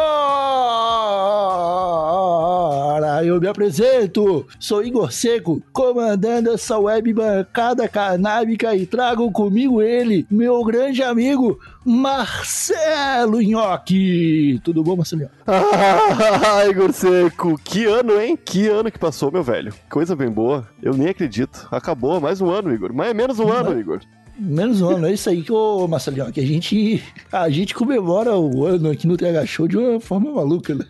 eu 3.25 3.39
me 3.39 3.47
apresento. 3.47 4.45
Sou 4.59 4.83
Igor 4.83 5.11
Seco, 5.11 5.61
comandando 5.71 6.51
essa 6.51 6.77
web 6.77 7.13
bancada 7.13 7.87
canábica 7.87 8.75
e 8.75 8.85
trago 8.85 9.31
comigo 9.31 9.81
ele, 9.81 10.27
meu 10.29 10.63
grande 10.63 11.01
amigo 11.01 11.59
Marcelo 11.85 13.39
Nhoque. 13.41 14.59
Tudo 14.63 14.83
bom, 14.83 14.95
Marcelinho? 14.97 15.29
Ah, 15.47 16.65
Igor 16.67 16.91
Seco, 16.91 17.57
que 17.63 17.85
ano, 17.85 18.19
hein? 18.19 18.35
Que 18.37 18.67
ano 18.67 18.91
que 18.91 18.97
passou, 18.97 19.31
meu 19.31 19.43
velho. 19.43 19.73
Coisa 19.89 20.15
bem 20.15 20.29
boa. 20.29 20.67
Eu 20.81 20.93
nem 20.93 21.09
acredito. 21.09 21.67
Acabou 21.71 22.19
mais 22.19 22.41
um 22.41 22.49
ano, 22.49 22.73
Igor. 22.73 22.91
Mas 22.93 23.09
é 23.09 23.13
menos 23.13 23.39
um 23.39 23.51
ano, 23.51 23.79
Igor. 23.79 23.99
Menos 24.37 24.81
um 24.81 24.89
ano, 24.89 25.07
é 25.07 25.13
isso 25.13 25.29
aí 25.29 25.41
que, 25.41 25.51
ô 25.51 25.87
Marcelinho, 25.87 26.31
que 26.31 26.39
a 26.39 26.45
gente, 26.45 27.03
a 27.31 27.49
gente 27.49 27.73
comemora 27.73 28.35
o 28.37 28.65
ano 28.65 28.89
aqui 28.91 29.07
no 29.07 29.15
TH 29.15 29.45
Show 29.45 29.67
de 29.67 29.77
uma 29.77 29.99
forma 29.99 30.31
maluca, 30.31 30.75
né? 30.75 30.85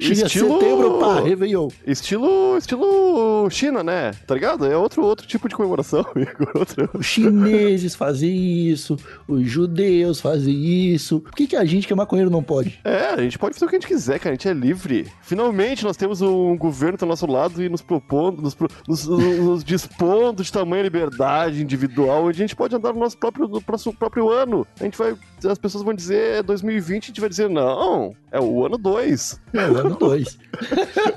Chega 0.00 0.26
Estilo- 0.26 0.58
setembro, 0.60 0.98
pá, 0.98 1.20
Réveillon. 1.20 1.68
Estilo, 1.86 2.56
estilo 2.58 3.48
China, 3.50 3.82
né? 3.82 4.12
Tá 4.26 4.34
ligado? 4.34 4.66
É 4.66 4.76
outro, 4.76 5.04
outro 5.04 5.26
tipo 5.26 5.48
de 5.48 5.54
comemoração. 5.54 6.04
Outro... 6.54 6.88
Os 6.94 7.06
chineses 7.06 7.94
fazem 7.94 8.68
isso, 8.68 8.96
os 9.26 9.48
judeus 9.48 10.20
fazem 10.20 10.54
isso. 10.92 11.20
Por 11.20 11.32
que, 11.32 11.46
que 11.46 11.56
a 11.56 11.64
gente 11.64 11.86
que 11.86 11.92
é 11.92 11.96
maconheiro 11.96 12.30
não 12.30 12.42
pode? 12.42 12.78
É, 12.84 13.10
a 13.10 13.22
gente 13.22 13.38
pode 13.38 13.54
fazer 13.54 13.66
o 13.66 13.68
que 13.68 13.76
a 13.76 13.78
gente 13.78 13.88
quiser, 13.88 14.18
cara. 14.18 14.30
A 14.30 14.34
gente 14.34 14.48
é 14.48 14.52
livre. 14.52 15.06
Finalmente 15.22 15.84
nós 15.84 15.96
temos 15.96 16.20
um 16.20 16.56
governo 16.56 16.98
do 16.98 17.06
nosso 17.06 17.26
lado 17.26 17.62
e 17.62 17.68
nos 17.68 17.82
propondo, 17.82 18.42
nos, 18.42 18.54
pro- 18.54 18.68
nos- 18.86 19.06
nos- 19.06 19.38
nos 19.38 19.64
dispondo 19.64 20.42
de 20.42 20.50
tamanha 20.52 20.82
liberdade 20.82 21.62
individual, 21.62 22.24
onde 22.24 22.38
a 22.38 22.46
gente 22.46 22.56
pode 22.56 22.74
andar 22.74 22.87
no 22.92 23.00
nosso 23.00 23.16
próprio, 23.16 23.48
no 23.48 23.62
nosso 23.66 23.92
próprio 23.92 24.30
ano. 24.30 24.66
A 24.80 24.84
gente 24.84 24.98
vai. 24.98 25.14
As 25.44 25.58
pessoas 25.58 25.84
vão 25.84 25.94
dizer 25.94 26.38
é 26.38 26.42
2020, 26.42 27.04
a 27.04 27.06
gente 27.08 27.20
vai 27.20 27.28
dizer, 27.28 27.48
não, 27.48 28.14
é 28.32 28.40
o 28.40 28.66
ano 28.66 28.76
2. 28.76 29.40
É 29.52 29.70
o 29.70 29.76
ano 29.78 29.96
2. 29.96 30.38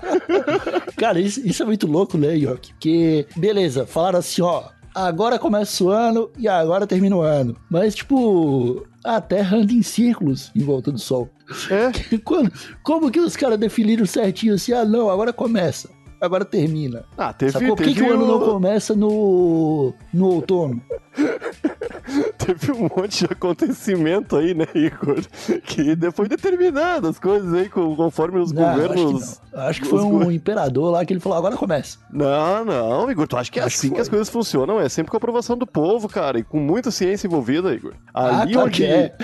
Cara, 0.98 1.20
isso, 1.20 1.46
isso 1.46 1.64
é 1.64 1.66
muito 1.66 1.88
louco, 1.88 2.18
né, 2.18 2.36
Yoki? 2.36 2.74
Porque, 2.74 3.28
beleza, 3.36 3.86
falaram 3.86 4.20
assim, 4.20 4.42
ó, 4.42 4.66
agora 4.94 5.40
começa 5.40 5.84
o 5.84 5.90
ano 5.90 6.30
e 6.38 6.48
agora 6.48 6.86
termina 6.86 7.16
o 7.16 7.22
ano. 7.22 7.56
Mas, 7.70 7.96
tipo, 7.96 8.86
a 9.04 9.20
Terra 9.20 9.58
anda 9.58 9.74
em 9.74 9.82
círculos 9.82 10.52
em 10.56 10.64
volta 10.64 10.92
do 10.92 11.00
Sol. 11.00 11.30
É? 11.70 12.18
Quando, 12.20 12.52
como 12.84 13.12
que 13.12 13.20
os 13.20 13.36
caras 13.36 13.60
definiram 13.60 14.06
certinho 14.06 14.54
assim, 14.54 14.74
ah, 14.74 14.86
não, 14.86 15.10
agora 15.10 15.34
começa, 15.34 15.90
agora 16.20 16.46
termina. 16.46 17.04
Ah, 17.18 17.34
teve. 17.34 17.52
Sacou? 17.52 17.76
Por 17.76 17.84
que, 17.84 17.96
que 17.96 18.04
o 18.04 18.14
ano 18.14 18.28
não 18.28 18.40
começa 18.40 18.96
no, 18.96 19.94
no 20.14 20.28
outono? 20.28 20.82
Teve 22.38 22.72
um 22.72 22.82
monte 22.96 23.26
de 23.26 23.34
acontecimento 23.34 24.36
aí, 24.38 24.54
né, 24.54 24.66
Igor? 24.74 25.22
Que 25.64 25.96
foi 26.12 26.28
determinando 26.28 27.08
as 27.08 27.20
coisas 27.20 27.54
aí 27.54 27.70
conforme 27.70 28.40
os 28.40 28.52
Não, 28.52 28.64
governos. 28.64 29.24
Acho 29.24 29.40
que. 29.42 29.42
Acho 29.54 29.82
que 29.82 29.88
foi 29.88 30.02
um 30.02 30.20
go- 30.26 30.32
imperador 30.32 30.92
lá 30.92 31.06
que 31.06 31.12
ele 31.14 31.20
falou, 31.20 31.38
agora 31.38 31.56
começa. 31.58 31.98
Não, 32.12 32.64
não, 32.66 33.12
Igor, 33.12 33.28
tu 33.28 33.38
acha 33.38 33.52
que 33.52 33.60
é 33.60 33.64
Acho 33.64 33.78
assim 33.78 33.90
que 33.90 33.96
que, 33.96 34.02
as 34.02 34.08
coisas 34.10 34.30
funcionam? 34.30 34.80
É 34.80 34.88
sempre 34.90 35.12
com 35.12 35.18
a 35.18 35.20
aprovação 35.20 35.58
do 35.58 35.68
povo, 35.68 36.08
cara, 36.08 36.40
e 36.40 36.44
com 36.44 36.60
muita 36.60 36.90
ciência 36.92 37.28
envolvida, 37.28 37.74
Igor. 37.74 37.94
Ah, 38.14 38.42
Ali 38.42 38.54
claro 38.54 38.68
onde 38.70 38.86
é. 38.86 39.16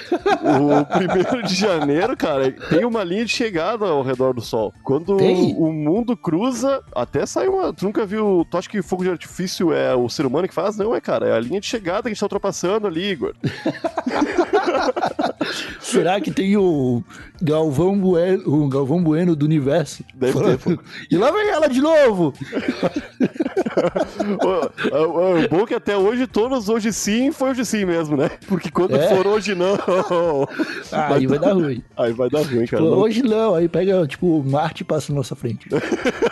o 0.43 0.85
primeiro 0.85 1.43
de 1.43 1.55
janeiro, 1.55 2.15
cara, 2.17 2.51
tem 2.69 2.83
uma 2.85 3.03
linha 3.03 3.25
de 3.25 3.31
chegada 3.31 3.85
ao 3.85 4.01
redor 4.03 4.33
do 4.33 4.41
Sol. 4.41 4.73
Quando 4.83 5.17
Tem? 5.17 5.55
o 5.57 5.71
mundo 5.71 6.15
cruza, 6.17 6.81
até 6.93 7.25
sai 7.25 7.47
uma. 7.47 7.73
Tu 7.73 7.85
nunca 7.85 8.05
viu. 8.05 8.45
Tu 8.49 8.57
acha 8.57 8.69
que 8.69 8.81
fogo 8.81 9.03
de 9.03 9.09
artifício 9.09 9.71
é 9.73 9.95
o 9.95 10.09
ser 10.09 10.25
humano 10.25 10.47
que 10.47 10.53
faz? 10.53 10.77
Não, 10.77 10.93
é, 10.95 10.99
cara. 11.01 11.27
É 11.27 11.33
a 11.35 11.39
linha 11.39 11.59
de 11.59 11.65
chegada 11.65 11.76
que 11.81 11.89
a 11.89 12.01
gente 12.09 12.19
tá 12.19 12.25
ultrapassando 12.25 12.87
ali, 12.87 13.11
Igor. 13.11 13.33
Será 15.79 16.19
que 16.19 16.31
tem 16.31 16.57
o 16.57 17.03
Galvão 17.41 17.97
Bueno, 17.97 18.43
o 18.45 18.67
Galvão 18.67 19.01
Bueno 19.01 19.35
do 19.35 19.45
universo? 19.45 20.03
Deve 20.13 20.57
ter. 20.57 20.79
E 21.09 21.17
lá 21.17 21.31
vem 21.31 21.49
ela 21.49 21.67
de 21.67 21.79
novo! 21.81 22.33
o, 24.91 24.95
o- 24.97 25.45
o 25.45 25.49
bom 25.49 25.61
é 25.61 25.65
que 25.67 25.73
até 25.73 25.95
hoje, 25.97 26.27
todos 26.27 26.67
hoje 26.69 26.91
sim, 26.91 27.31
foi 27.31 27.51
hoje 27.51 27.65
sim 27.65 27.85
mesmo, 27.85 28.17
né? 28.17 28.29
Porque 28.47 28.69
quando 28.69 28.95
É. 28.95 29.07
for 29.15 29.25
hoje 29.27 29.55
não. 29.55 29.77
Aí 30.91 31.25
vai 31.27 31.39
dar 31.39 31.53
ruim. 31.53 31.83
Aí 31.95 32.11
vai 32.13 32.29
dar 32.29 32.41
ruim, 32.43 32.65
cara. 32.65 32.83
Não- 32.83 32.97
hoje 32.97 33.23
não, 33.23 33.55
aí 33.55 33.67
pega, 33.69 34.05
tipo, 34.07 34.43
Marte 34.43 34.81
e 34.81 34.85
passa 34.85 35.11
na 35.11 35.17
nossa 35.17 35.35
frente. 35.35 35.67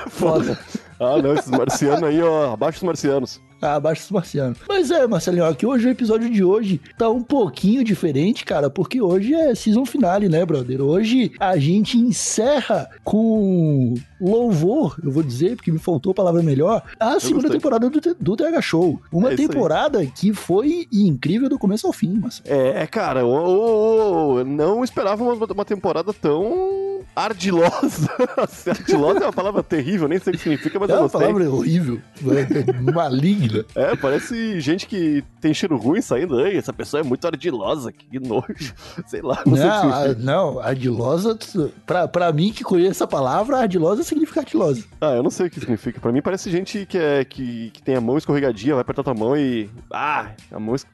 Foda. 0.09 0.57
Ah, 0.99 1.21
não, 1.21 1.33
esses 1.33 1.49
marcianos 1.51 2.03
aí, 2.03 2.21
ó, 2.21 2.53
abaixo 2.53 2.79
dos 2.79 2.83
marcianos. 2.85 3.41
Ah, 3.65 3.75
abaixo 3.75 4.03
dos 4.03 4.11
marcianos. 4.11 4.59
Mas 4.69 4.91
é, 4.91 5.07
Marcelinho, 5.07 5.45
ó, 5.45 5.53
que 5.53 5.65
hoje 5.65 5.87
o 5.87 5.89
episódio 5.89 6.29
de 6.29 6.43
hoje 6.43 6.79
tá 6.97 7.09
um 7.09 7.21
pouquinho 7.21 7.83
diferente, 7.83 8.45
cara, 8.45 8.69
porque 8.69 9.01
hoje 9.01 9.33
é 9.33 9.55
season 9.55 9.85
finale, 9.85 10.29
né, 10.29 10.45
brother? 10.45 10.81
Hoje 10.81 11.31
a 11.39 11.57
gente 11.57 11.97
encerra 11.97 12.87
com 13.03 13.95
louvor, 14.19 14.97
eu 15.03 15.11
vou 15.11 15.23
dizer, 15.23 15.55
porque 15.55 15.71
me 15.71 15.79
faltou 15.79 16.11
a 16.11 16.15
palavra 16.15 16.41
melhor, 16.43 16.81
a 16.99 17.19
segunda 17.19 17.49
temporada 17.49 17.89
do, 17.89 17.99
do 18.19 18.35
TH 18.35 18.61
Show. 18.61 19.01
Uma 19.11 19.29
É 19.29 19.33
isso 19.33 19.41
aí. 19.43 19.47
temporada 19.47 20.05
que 20.05 20.33
foi 20.33 20.87
incrível 20.91 21.49
do 21.49 21.57
começo 21.59 21.85
ao 21.87 21.93
fim, 21.93 22.19
mas 22.21 22.41
É, 22.45 22.85
cara, 22.87 23.25
ô, 23.25 23.29
ô, 23.31 24.35
ô, 24.39 24.43
não 24.43 24.83
esperava 24.83 25.23
uma, 25.23 25.33
uma 25.33 25.65
temporada 25.65 26.13
tão 26.13 26.85
ardilosa. 27.15 28.09
ardilosa 28.67 29.19
é 29.19 29.23
uma 29.23 29.33
palavra 29.33 29.63
terrível, 29.63 30.07
nem 30.07 30.19
sei 30.19 30.33
o 30.33 30.37
que 30.37 30.43
significa, 30.43 30.79
mas 30.79 30.89
é 30.89 30.93
eu 30.93 30.97
uma 30.97 31.01
gostei. 31.03 31.21
palavra 31.21 31.49
horrível, 31.49 31.99
é 32.21 32.71
maligna. 32.91 33.65
É, 33.75 33.95
parece 33.95 34.59
gente 34.59 34.85
que 34.87 35.23
tem 35.39 35.53
cheiro 35.53 35.77
ruim 35.77 36.01
saindo. 36.01 36.39
Ei, 36.45 36.57
essa 36.57 36.73
pessoa 36.73 37.01
é 37.01 37.03
muito 37.03 37.25
ardilosa, 37.25 37.91
que 37.91 38.19
nojo. 38.19 38.73
Sei 39.07 39.21
lá, 39.21 39.41
não, 39.45 39.55
sei 39.55 39.65
o 39.65 39.71
que 39.71 39.77
Não, 39.87 39.91
significa. 39.93 40.23
não, 40.23 40.59
ardilosa, 40.59 41.37
pra, 41.85 42.07
pra 42.07 42.31
mim 42.33 42.51
que 42.51 42.63
conheço 42.63 43.03
a 43.03 43.07
palavra, 43.07 43.57
ardilosa 43.59 44.03
significa 44.03 44.14
ardilosa. 44.39 44.83
Ah, 45.01 45.13
eu 45.15 45.23
não 45.23 45.29
sei 45.29 45.47
o 45.47 45.49
que 45.49 45.59
significa. 45.59 45.99
Pra 45.99 46.11
mim 46.11 46.21
parece 46.21 46.49
gente 46.49 46.85
que, 46.85 46.97
é, 46.97 47.23
que, 47.25 47.69
que 47.71 47.81
tem 47.83 47.95
a 47.95 48.01
mão 48.01 48.17
escorregadia, 48.17 48.73
vai 48.73 48.81
apertar 48.81 49.03
tua 49.03 49.13
mão 49.13 49.35
e. 49.37 49.69
Ah, 49.91 50.31
a 50.51 50.59
mão 50.59 50.75
es- 50.75 50.85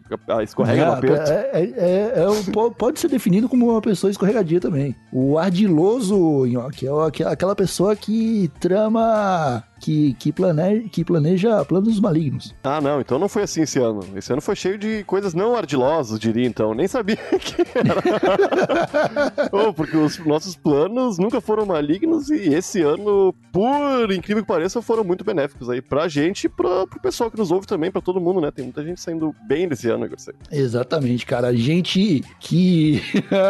escorrega 0.44 0.86
no 0.86 0.92
aperto. 0.94 1.32
é- 1.32 1.50
é- 1.54 1.74
é- 1.78 2.14
é 2.24 2.30
um- 2.30 2.44
po- 2.46 2.72
pode 2.72 3.00
ser 3.00 3.08
definido 3.08 3.48
como 3.50 3.70
uma 3.72 3.82
pessoa 3.82 4.10
escorregadia 4.12 4.60
também. 4.60 4.96
O 5.12 5.38
ardiloso, 5.38 6.46
Nhoque, 6.46 6.88
é 6.88 7.28
aquela 7.28 7.56
pessoa 7.56 7.96
que 7.96 8.50
trama, 8.60 9.64
que, 9.82 10.14
que, 10.14 10.32
planeja, 10.32 10.88
que 10.90 11.04
planeja 11.04 11.66
planos 11.66 12.00
malignos. 12.00 12.56
Ah, 12.64 12.80
não, 12.80 13.02
então 13.02 13.18
não 13.18 13.28
foi 13.28 13.42
assim 13.42 13.64
esse 13.64 13.80
ano. 13.80 14.02
Esse 14.16 14.32
ano 14.32 14.42
foi 14.42 14.56
cheio 14.56 14.78
de 14.78 15.04
coisas 15.06 15.34
não 15.34 15.56
ardilosas, 15.56 16.20
diria 16.20 16.46
então. 16.46 16.76
Nem 16.76 16.88
sabia 16.88 17.18
que 17.40 17.62
era. 17.76 19.50
oh, 19.52 19.74
porque 19.74 19.98
os 19.98 20.20
nossos 20.20 20.56
planos 20.56 21.18
nunca 21.18 21.42
foram 21.42 21.66
malignos 21.66 22.30
e 22.30 22.54
esse 22.54 22.82
ano, 22.82 23.34
por 23.52 24.12
incrível 24.12 24.44
que 24.44 24.48
pareça, 24.48 24.82
foram 24.82 25.04
muito 25.04 25.24
benéficos 25.24 25.70
aí 25.70 25.82
pra 25.82 26.08
gente 26.08 26.46
e 26.46 26.50
pra, 26.50 26.86
pro 26.86 27.02
pessoal 27.02 27.32
que 27.32 27.38
nos 27.38 27.52
ouve 27.52 27.66
também, 27.66 27.92
pra 27.92 28.02
todo 28.02 28.22
mundo, 28.22 28.40
né? 28.40 28.52
Tem 28.52 28.66
muita 28.66 28.84
gente 28.84 29.02
saindo 29.02 29.36
bem 29.48 29.68
desse 29.68 29.90
ano. 29.90 30.08
Sei. 30.18 30.34
Exatamente, 30.52 31.26
cara. 31.26 31.48
A 31.48 31.54
gente 31.54 32.24
que. 32.40 33.02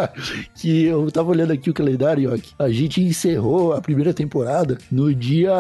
que 0.56 0.86
eu 0.86 1.12
tava 1.12 1.32
olhando 1.32 1.52
aqui 1.52 1.70
o 1.70 1.74
calendário, 1.74 2.30
Nhoque. 2.30 2.54
A 2.58 2.70
gente 2.70 3.02
encerrou 3.02 3.74
a 3.74 3.82
primeira 3.82 4.14
temporada 4.14 4.78
no 4.90 5.14
dia 5.14 5.52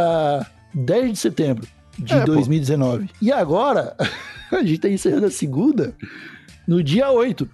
10 0.73 1.12
de 1.12 1.18
setembro 1.19 1.68
de 1.97 2.13
É, 2.13 2.19
pô. 2.21 2.33
2019. 2.33 3.09
E 3.21 3.31
agora, 3.31 3.95
a 4.51 4.63
gente 4.63 4.79
tá 4.79 4.89
encerrando 4.89 5.25
a 5.27 5.31
segunda 5.31 5.94
no 6.68 6.83
dia 6.83 7.09
8. 7.12 7.50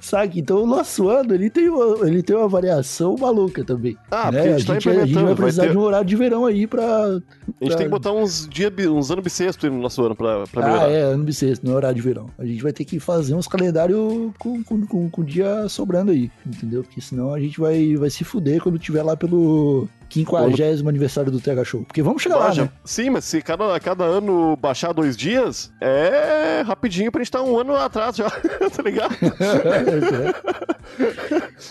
Sabe? 0.00 0.40
Então 0.40 0.64
o 0.64 0.66
nosso 0.66 1.08
ano 1.08 1.32
ele 1.32 1.48
tem 1.48 1.68
uma, 1.68 2.08
ele 2.08 2.22
tem 2.24 2.34
uma 2.34 2.48
variação 2.48 3.14
maluca 3.16 3.62
também. 3.64 3.96
Ah, 4.10 4.30
né? 4.32 4.38
porque 4.42 4.48
a 4.48 4.54
a, 4.54 4.58
gente 4.58 4.66
tá 4.66 4.74
gente, 4.74 4.88
a 4.88 4.92
gente 4.92 4.98
vai 4.98 5.04
implementando, 5.04 5.26
vai 5.26 5.34
precisar 5.36 5.62
ter- 5.62 5.70
de 5.70 5.78
um 5.78 5.80
horário 5.80 6.06
de 6.06 6.16
verão 6.16 6.44
aí 6.44 6.66
pra. 6.66 6.84
A 6.84 7.64
gente 7.64 7.76
tem 7.76 7.86
que 7.86 7.88
botar 7.88 8.10
uns 8.12 8.48
dias, 8.48 8.72
bi- 8.72 8.88
uns 8.88 9.12
anos 9.12 9.22
bissexto 9.22 9.64
aí 9.64 9.70
no 9.72 9.78
nosso 9.80 10.02
ano 10.04 10.16
pra, 10.16 10.44
pra 10.48 10.64
Ah, 10.64 10.66
melhorar. 10.72 10.90
é, 10.90 11.02
ano 11.02 11.22
bissexto, 11.22 11.64
não 11.64 11.74
é 11.74 11.76
horário 11.76 11.94
de 11.96 12.02
verão. 12.02 12.26
A 12.36 12.44
gente 12.44 12.62
vai 12.64 12.72
ter 12.72 12.84
que 12.84 12.98
fazer 12.98 13.34
uns 13.36 13.46
calendários 13.46 14.32
com, 14.40 14.60
com, 14.64 14.84
com, 14.84 15.08
com 15.08 15.20
o 15.20 15.24
dia 15.24 15.68
sobrando 15.68 16.10
aí, 16.10 16.32
entendeu? 16.44 16.82
Porque 16.82 17.00
senão 17.00 17.32
a 17.32 17.38
gente 17.38 17.60
vai, 17.60 17.94
vai 17.96 18.10
se 18.10 18.24
fuder 18.24 18.60
quando 18.60 18.76
tiver 18.76 19.04
lá 19.04 19.16
pelo 19.16 19.88
50 20.10 20.88
aniversário 20.88 21.30
do 21.30 21.40
TH 21.40 21.64
Show. 21.64 21.84
Porque 21.84 22.02
vamos 22.02 22.22
chegar 22.22 22.36
lá, 22.36 22.54
né? 22.54 22.68
Sim, 22.84 23.10
mas 23.10 23.24
se 23.24 23.40
cada, 23.42 23.78
cada 23.80 24.04
ano 24.04 24.56
baixar 24.56 24.92
dois 24.92 25.16
dias, 25.16 25.72
é 25.80 26.62
rapidinho 26.66 27.10
pra 27.10 27.20
gente 27.20 27.28
estar 27.28 27.42
um 27.42 27.58
ano 27.58 27.74
atrás 27.76 28.16
já, 28.16 28.30
tá 28.30 28.82
ligado? 28.82 29.14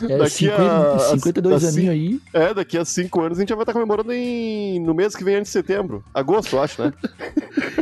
é, 0.09 0.17
Daqui 0.17 0.29
50, 0.49 0.95
a- 0.95 0.99
52 0.99 1.63
assim- 1.63 1.89
aninhos 1.89 2.21
aí. 2.33 2.41
É, 2.41 2.53
daqui 2.53 2.77
a 2.77 2.85
cinco 2.85 3.21
anos 3.21 3.37
a 3.37 3.41
gente 3.41 3.49
já 3.49 3.55
vai 3.55 3.63
estar 3.63 3.73
comemorando 3.73 4.11
em, 4.11 4.79
no 4.79 4.93
mês 4.93 5.15
que 5.15 5.23
vem 5.23 5.35
antes 5.35 5.51
de 5.51 5.53
setembro. 5.53 6.03
Agosto, 6.13 6.55
eu 6.55 6.61
acho, 6.61 6.81
né? 6.83 6.93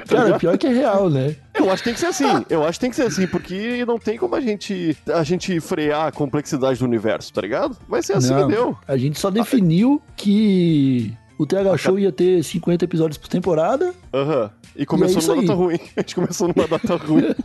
Tá 0.07 0.15
Cara, 0.17 0.39
pior 0.39 0.57
que 0.57 0.67
é 0.67 0.73
real, 0.73 1.09
né? 1.09 1.35
Eu 1.53 1.69
acho 1.69 1.83
que 1.83 1.89
tem 1.89 1.93
que 1.93 1.99
ser 1.99 2.07
assim. 2.07 2.45
Eu 2.49 2.63
acho 2.63 2.79
que 2.79 2.81
tem 2.81 2.89
que 2.89 2.95
ser 2.95 3.03
assim, 3.03 3.27
porque 3.27 3.85
não 3.85 3.99
tem 3.99 4.17
como 4.17 4.35
a 4.35 4.41
gente, 4.41 4.95
a 5.13 5.23
gente 5.23 5.59
frear 5.59 6.07
a 6.07 6.11
complexidade 6.11 6.79
do 6.79 6.85
universo, 6.85 7.31
tá 7.33 7.41
ligado? 7.41 7.77
Vai 7.87 8.01
ser 8.01 8.13
assim 8.13 8.33
Não. 8.33 8.47
que 8.47 8.53
deu. 8.55 8.77
A 8.87 8.95
gente 8.97 9.19
só 9.19 9.29
definiu 9.29 10.01
que 10.15 11.13
o 11.37 11.45
TH 11.45 11.77
Show 11.77 11.99
ia 11.99 12.11
ter 12.11 12.43
50 12.43 12.85
episódios 12.85 13.17
por 13.17 13.27
temporada. 13.27 13.93
Aham. 14.13 14.51
E 14.75 14.85
começou 14.85 15.19
isso 15.19 15.29
numa 15.29 15.41
aí. 15.41 15.47
data 15.47 15.57
ruim. 15.57 15.79
A 15.97 16.01
gente 16.01 16.15
começou 16.15 16.47
numa 16.47 16.67
data 16.67 16.95
ruim. 16.95 17.23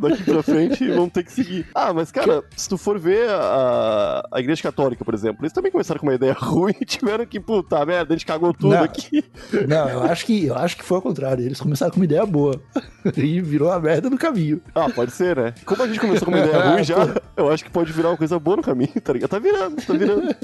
Daqui 0.00 0.22
pra 0.22 0.42
frente 0.42 0.88
vamos 0.88 1.12
ter 1.12 1.24
que 1.24 1.32
seguir. 1.32 1.66
Ah, 1.74 1.92
mas 1.92 2.12
cara, 2.12 2.42
se 2.56 2.68
tu 2.68 2.78
for 2.78 2.98
ver 2.98 3.28
a, 3.28 4.26
a 4.30 4.40
Igreja 4.40 4.62
Católica, 4.62 5.04
por 5.04 5.12
exemplo, 5.12 5.42
eles 5.42 5.52
também 5.52 5.72
começaram 5.72 5.98
com 6.00 6.06
uma 6.06 6.14
ideia 6.14 6.32
ruim 6.38 6.74
e 6.80 6.84
tiveram 6.84 7.26
que, 7.26 7.40
puta 7.40 7.84
merda, 7.84 8.14
a 8.14 8.16
gente 8.16 8.26
cagou 8.26 8.54
tudo 8.54 8.74
Não. 8.74 8.84
aqui. 8.84 9.24
Não, 9.66 9.88
eu 9.88 10.02
acho 10.04 10.24
que 10.24 10.46
eu 10.46 10.54
acho 10.54 10.76
que 10.76 10.84
foi 10.84 10.96
ao 10.96 11.02
contrário. 11.02 11.44
Eles 11.44 11.60
começaram 11.60 11.90
com 11.90 11.98
uma 11.98 12.04
ideia 12.04 12.24
boa. 12.24 12.60
e 13.16 13.40
virou 13.40 13.70
a 13.70 13.80
merda 13.80 14.08
no 14.08 14.16
caminho. 14.18 14.60
Ah, 14.74 14.88
pode 14.88 15.10
ser, 15.12 15.36
né? 15.36 15.54
Como 15.64 15.82
a 15.82 15.86
gente 15.86 15.98
começou 16.00 16.26
com 16.26 16.32
uma 16.34 16.40
ideia 16.44 16.60
ruim 16.70 16.84
já, 16.84 16.96
eu 17.36 17.50
acho 17.50 17.64
que 17.64 17.70
pode 17.70 17.92
virar 17.92 18.10
uma 18.10 18.16
coisa 18.16 18.38
boa 18.38 18.58
no 18.58 18.62
caminho, 18.62 18.92
tá 19.02 19.12
ligado? 19.12 19.30
Tá 19.30 19.38
virando, 19.38 19.76
tá 19.84 19.92
virando. 19.94 20.34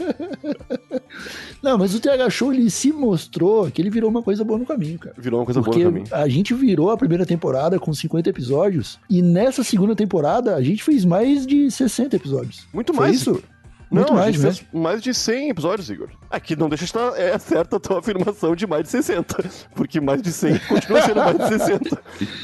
Não, 1.62 1.78
mas 1.78 1.94
o 1.94 2.00
TH 2.00 2.28
Show 2.30 2.52
ele 2.52 2.70
se 2.70 2.92
mostrou 2.92 3.70
que 3.70 3.80
ele 3.86 3.90
virou 3.90 4.10
uma 4.10 4.22
coisa 4.22 4.44
boa 4.44 4.58
no 4.58 4.66
caminho, 4.66 4.98
cara. 4.98 5.14
Virou 5.18 5.40
uma 5.40 5.46
coisa 5.46 5.62
Porque 5.62 5.78
boa 5.78 5.90
no 5.90 6.04
caminho. 6.04 6.14
a 6.14 6.28
gente 6.28 6.52
virou 6.54 6.90
a 6.90 6.96
primeira 6.96 7.24
temporada 7.24 7.78
com 7.78 7.92
50 7.94 8.28
episódios 8.28 8.98
e 9.08 9.22
nessa 9.22 9.62
segunda 9.62 9.94
temporada 9.94 10.54
a 10.56 10.62
gente 10.62 10.82
fez 10.82 11.04
mais 11.04 11.46
de 11.46 11.70
60 11.70 12.16
episódios. 12.16 12.66
Muito 12.72 12.92
Foi 12.92 13.06
mais. 13.06 13.20
isso? 13.20 13.42
Muito 13.88 14.08
não, 14.12 14.18
a 14.18 14.22
mais, 14.22 14.34
gente 14.34 14.44
né? 14.44 14.52
fez 14.52 14.66
mais 14.72 15.00
de 15.00 15.14
100 15.14 15.50
episódios, 15.50 15.88
Igor. 15.88 16.08
Aqui 16.28 16.56
não 16.56 16.68
deixa 16.68 16.84
de 16.84 16.88
estar 16.88 17.16
é 17.16 17.38
certa 17.38 17.76
a 17.76 17.80
tua 17.80 18.00
afirmação 18.00 18.56
de 18.56 18.66
mais 18.66 18.82
de 18.82 18.88
60. 18.90 19.44
Porque 19.76 20.00
mais 20.00 20.20
de 20.20 20.32
100 20.32 20.58
continua 20.58 21.02
sendo 21.02 21.16
mais 21.20 21.38
de 21.38 21.48
60. 21.48 22.02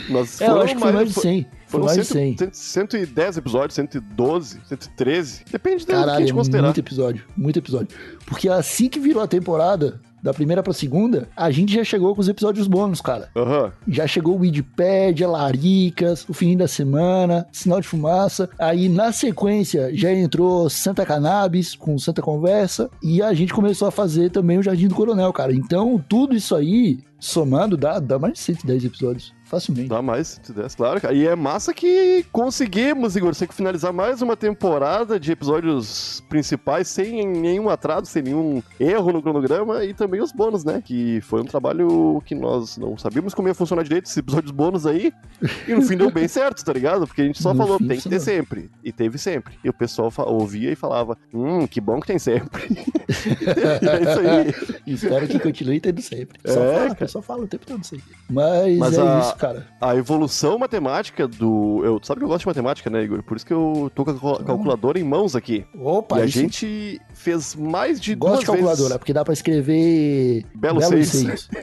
Nós 0.09 0.41
É, 0.41 0.47
eu 0.47 0.61
acho 0.61 0.75
que 0.75 0.81
foi 0.81 0.93
mais 0.93 1.09
de 1.13 1.21
100. 1.21 1.43
Foi 1.43 1.51
Foram 1.67 1.85
mais 1.87 1.99
de 1.99 2.05
100, 2.05 2.37
100. 2.39 2.49
110 2.53 3.37
episódios, 3.39 3.75
112, 3.75 4.61
113. 4.69 5.45
Depende 5.51 5.85
do 5.85 5.87
que 5.87 5.93
a 5.93 5.97
Caralho, 5.97 6.21
gente 6.21 6.31
é 6.31 6.35
considerar. 6.35 6.65
muito 6.65 6.79
episódio, 6.81 7.25
muito 7.37 7.59
episódio. 7.59 7.89
Porque 8.25 8.49
assim 8.49 8.89
que 8.89 9.01
virou 9.01 9.21
a 9.23 9.27
temporada, 9.27 10.01
da 10.23 10.33
primeira 10.33 10.63
pra 10.63 10.73
segunda, 10.73 11.29
a 11.37 11.51
gente 11.51 11.75
já 11.75 11.83
chegou 11.83 12.15
com 12.15 12.21
os 12.21 12.29
episódios 12.29 12.67
bônus, 12.67 13.01
cara. 13.01 13.29
Aham. 13.37 13.73
Já 13.89 14.07
chegou 14.07 14.37
o 14.37 14.41
Wikipedia, 14.41 15.29
Laricas, 15.29 16.25
o 16.29 16.33
Fim 16.33 16.57
da 16.57 16.69
Semana, 16.69 17.47
Sinal 17.51 17.81
de 17.81 17.89
Fumaça. 17.89 18.49
Aí 18.59 18.89
na 18.89 19.13
sequência 19.13 19.91
já 19.95 20.13
entrou 20.13 20.71
Santa 20.71 21.05
Cannabis 21.05 21.75
com 21.75 21.99
Santa 21.99 22.23
Conversa. 22.23 22.89
E 23.03 23.21
a 23.21 23.35
gente 23.35 23.53
começou 23.53 23.89
a 23.89 23.91
fazer 23.91 24.31
também 24.31 24.59
o 24.59 24.63
Jardim 24.63 24.89
do 24.89 24.95
Coronel, 24.95 25.33
cara. 25.33 25.53
Então 25.53 26.03
tudo 26.09 26.35
isso 26.35 26.55
aí, 26.55 27.01
somando, 27.19 27.77
dá, 27.77 27.99
dá 27.99 28.19
mais 28.19 28.35
de 28.35 28.41
110 28.41 28.85
episódios. 28.85 29.33
Facilmente. 29.53 29.89
Dá 29.91 30.01
mais 30.01 30.29
110, 30.47 30.75
claro. 30.75 30.99
cara. 30.99 31.13
E 31.13 31.27
é 31.27 31.37
massa 31.37 31.75
que 31.75 32.25
conseguimos, 32.33 33.15
Igor, 33.17 33.35
você 33.35 33.47
que 33.47 33.55
finalizar 33.55 33.93
mais 33.93 34.23
uma 34.23 34.35
temporada 34.35 35.21
de 35.21 35.31
episódios 35.31 36.25
principais 36.27 36.89
sem 36.89 37.27
nenhum 37.29 37.69
atraso, 37.69 38.07
sem 38.07 38.23
nenhum 38.23 38.63
erro 38.81 39.13
no 39.13 39.21
cronograma 39.23 39.85
e 39.85 39.93
também 39.93 40.23
os 40.23 40.33
bônus, 40.33 40.65
né? 40.65 40.83
Que 40.83 41.21
foi 41.21 41.43
um 41.43 41.45
trabalho 41.45 42.23
que 42.25 42.35
nós 42.35 42.79
não 42.79 42.97
sabíamos 42.97 43.35
como 43.35 43.47
ia 43.47 43.55
funcionar 43.55 43.83
direito, 43.83 44.07
esses 44.07 44.17
episódios 44.17 44.51
bônus 44.51 44.87
aí. 44.87 45.13
E 45.69 45.75
no 45.75 45.83
fim 45.83 45.99
deu 45.99 46.11
bem 46.11 46.27
certo, 46.27 46.65
tá 46.65 46.73
ligado? 46.73 47.07
Porque 47.07 47.21
a 47.21 47.25
gente 47.27 47.43
só 47.43 47.53
No 47.53 47.59
falou, 47.59 47.77
fim 47.77 47.89
tem 47.89 47.99
que 48.01 48.09
ter 48.09 48.19
funcionou. 48.19 48.45
sempre. 48.47 48.71
E 48.83 48.91
teve 48.91 49.19
sempre. 49.19 49.59
E 49.63 49.69
o 49.69 49.73
pessoal 49.75 50.11
ouvia 50.29 50.73
e 50.73 50.75
falava, 50.75 51.19
hum, 51.35 51.67
que 51.67 51.79
bom 51.79 52.01
que 52.01 52.07
tem 52.07 52.19
sempre. 52.19 52.63
é 53.13 54.01
isso 54.01 54.21
aí. 54.21 54.83
Espero 54.95 55.29
que 55.29 55.39
continue 55.39 55.79
tendo 55.79 56.01
sempre. 56.01 56.39
Só 56.47 56.61
É, 56.65 56.75
fala, 56.79 56.95
cara. 56.95 57.09
só 57.09 57.21
fala 57.23 57.43
o 57.45 57.47
tempo 57.47 57.67
todo 57.67 57.83
isso 57.83 57.95
aí. 57.97 58.01
Mas, 58.31 58.79
Mas 58.79 58.99
é 58.99 59.01
a- 59.03 59.21
isso, 59.21 59.37
cara. 59.43 59.67
A 59.81 59.95
evolução 59.97 60.59
matemática 60.59 61.27
do. 61.29 61.83
Eu, 61.85 62.01
tu 62.01 62.07
sabe 62.07 62.21
que 62.21 62.25
eu 62.25 62.29
gosto 62.29 62.41
de 62.43 62.47
matemática, 62.47 62.89
né, 62.89 63.03
Igor? 63.03 63.23
Por 63.23 63.37
isso 63.37 63.45
que 63.47 63.53
eu 63.53 63.91
tô 63.95 64.05
com 64.05 64.11
a 64.13 64.19
cal- 64.19 64.45
calculadora 64.45 64.99
em 64.99 65.05
mãos 65.05 65.37
aqui. 65.37 65.65
Opa, 65.79 66.21
e 66.21 66.23
a 66.23 66.27
gente 66.27 67.01
fez 67.15 67.55
mais 67.55 68.01
de 68.01 68.15
Gosto 68.15 68.33
de 68.33 68.37
duas 68.37 68.45
calculadora, 68.47 68.83
vezes. 68.89 68.97
porque 68.99 69.13
dá 69.13 69.25
pra 69.25 69.33
escrever 69.33 70.45
Belo 70.55 70.81
belos 70.81 71.09
seis. 71.09 71.09
seios. 71.09 71.49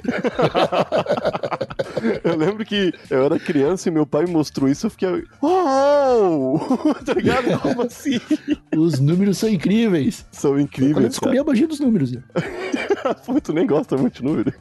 Eu 2.24 2.36
lembro 2.38 2.66
que 2.66 2.94
eu 3.10 3.24
era 3.26 3.40
criança 3.40 3.90
e 3.90 3.92
meu 3.92 4.06
pai 4.06 4.26
me 4.26 4.32
mostrou 4.32 4.70
isso, 4.70 4.86
eu 4.88 4.90
fiquei. 4.90 5.24
Oh! 5.42 6.60
tá 7.06 7.14
ligado? 7.14 7.60
Como 7.60 7.82
assim? 7.82 8.20
Os 8.76 9.00
números 9.00 9.38
são 9.38 9.50
incríveis. 9.50 10.26
São 10.32 10.52
Quando 10.52 10.60
eu 10.60 10.64
incríveis. 10.64 11.10
descobri 11.10 11.40
a 11.40 11.44
magia 11.44 11.68
dos 11.68 11.80
números. 11.80 12.12
Pô, 13.26 13.40
tu 13.42 13.54
nem 13.54 13.66
gosta 13.68 13.98
muito 13.98 14.16
de 14.16 14.24
número. 14.24 14.54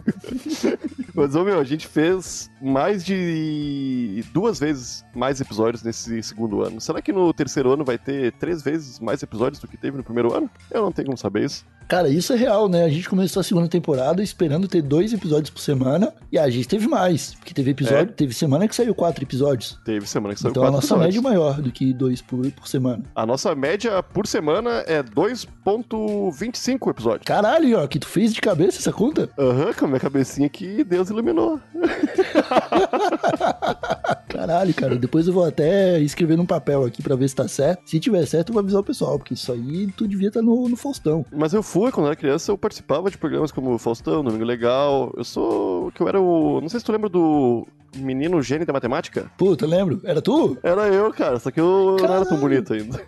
Mas, 1.14 1.34
ô 1.34 1.42
meu, 1.42 1.58
a 1.58 1.64
gente 1.64 1.86
fez 1.86 2.48
mais 2.62 3.04
de 3.04 4.24
duas 4.32 4.60
vezes 4.60 5.04
mais 5.14 5.40
episódios 5.40 5.82
nesse 5.82 6.22
segundo 6.22 6.62
ano. 6.62 6.80
Será 6.80 7.02
que 7.02 7.12
no 7.12 7.32
terceiro 7.32 7.72
ano 7.72 7.84
vai 7.84 7.98
ter 7.98 8.32
três 8.32 8.62
vezes 8.62 9.00
mais 9.00 9.22
episódios 9.22 9.60
do 9.60 9.66
que 9.66 9.76
teve 9.76 9.96
no 9.96 10.04
primeiro 10.04 10.32
ano? 10.34 10.48
Eu 10.70 10.82
não 10.82 10.92
tenho 10.92 11.06
como 11.06 11.18
saber 11.18 11.44
isso. 11.44 11.64
Cara, 11.88 12.08
isso 12.08 12.32
é 12.34 12.36
real, 12.36 12.68
né? 12.68 12.84
A 12.84 12.88
gente 12.88 13.08
começou 13.08 13.40
a 13.40 13.42
segunda 13.42 13.66
temporada 13.66 14.22
esperando 14.22 14.68
ter 14.68 14.82
dois 14.82 15.12
episódios 15.12 15.48
por 15.50 15.58
semana 15.60 16.12
e 16.30 16.38
a 16.38 16.48
gente 16.50 16.68
teve 16.68 16.86
mais. 16.86 17.34
Porque 17.34 17.54
teve 17.54 17.70
episódio, 17.70 18.10
É. 18.10 18.14
teve 18.14 18.34
semana 18.34 18.68
que 18.68 18.76
saiu 18.76 18.94
quatro 18.94 19.24
episódios. 19.24 19.80
Teve 19.84 20.06
semana 20.06 20.34
que 20.34 20.40
saiu 20.40 20.50
então 20.50 20.62
a 20.62 20.66
quatro 20.66 20.76
nossa 20.76 20.94
episódios. 20.94 21.14
média 21.16 21.18
é 21.18 21.22
maior 21.38 21.60
do 21.62 21.72
que 21.72 21.92
dois 21.94 22.20
por, 22.20 22.48
por 22.52 22.68
semana. 22.68 23.02
A 23.14 23.24
nossa 23.24 23.54
média 23.54 24.02
por 24.02 24.26
semana 24.26 24.84
é 24.86 25.02
2.25 25.02 26.90
episódios. 26.90 27.24
Caralho, 27.24 27.78
ó, 27.78 27.86
que 27.86 27.98
tu 27.98 28.06
fez 28.06 28.27
de 28.32 28.40
cabeça 28.40 28.78
essa 28.78 28.92
conta? 28.92 29.28
Aham, 29.38 29.72
com 29.72 29.84
a 29.84 29.88
minha 29.88 30.00
cabecinha 30.00 30.46
aqui, 30.46 30.84
Deus 30.84 31.10
iluminou. 31.10 31.60
Caralho, 34.28 34.74
cara. 34.74 34.96
Depois 34.96 35.26
eu 35.26 35.32
vou 35.32 35.44
até 35.44 35.98
escrever 36.00 36.36
num 36.36 36.46
papel 36.46 36.84
aqui 36.84 37.02
pra 37.02 37.16
ver 37.16 37.28
se 37.28 37.34
tá 37.34 37.48
certo. 37.48 37.88
Se 37.88 37.98
tiver 37.98 38.24
certo, 38.26 38.50
eu 38.50 38.54
vou 38.54 38.60
avisar 38.60 38.80
o 38.80 38.84
pessoal, 38.84 39.18
porque 39.18 39.34
isso 39.34 39.52
aí 39.52 39.88
tu 39.96 40.06
devia 40.06 40.28
estar 40.28 40.42
no, 40.42 40.68
no 40.68 40.76
Faustão. 40.76 41.24
Mas 41.32 41.52
eu 41.52 41.62
fui, 41.62 41.90
quando 41.90 42.06
era 42.06 42.16
criança, 42.16 42.52
eu 42.52 42.58
participava 42.58 43.10
de 43.10 43.18
programas 43.18 43.50
como 43.50 43.76
Faustão, 43.78 44.22
Domingo 44.22 44.44
Legal. 44.44 45.12
Eu 45.16 45.24
sou. 45.24 45.90
que 45.92 46.00
eu 46.00 46.08
era 46.08 46.20
o. 46.20 46.60
Não 46.60 46.68
sei 46.68 46.80
se 46.80 46.86
tu 46.86 46.92
lembra 46.92 47.08
do 47.08 47.66
menino 47.96 48.40
gênio 48.42 48.66
da 48.66 48.72
matemática? 48.72 49.30
Puta, 49.36 49.66
lembro? 49.66 50.00
Era 50.04 50.20
tu? 50.20 50.56
Era 50.62 50.88
eu, 50.88 51.12
cara, 51.12 51.38
só 51.38 51.50
que 51.50 51.60
eu 51.60 51.96
não 51.98 52.04
era 52.04 52.24
tão 52.24 52.24
Caralho. 52.24 52.40
bonito 52.40 52.72
ainda. 52.72 53.00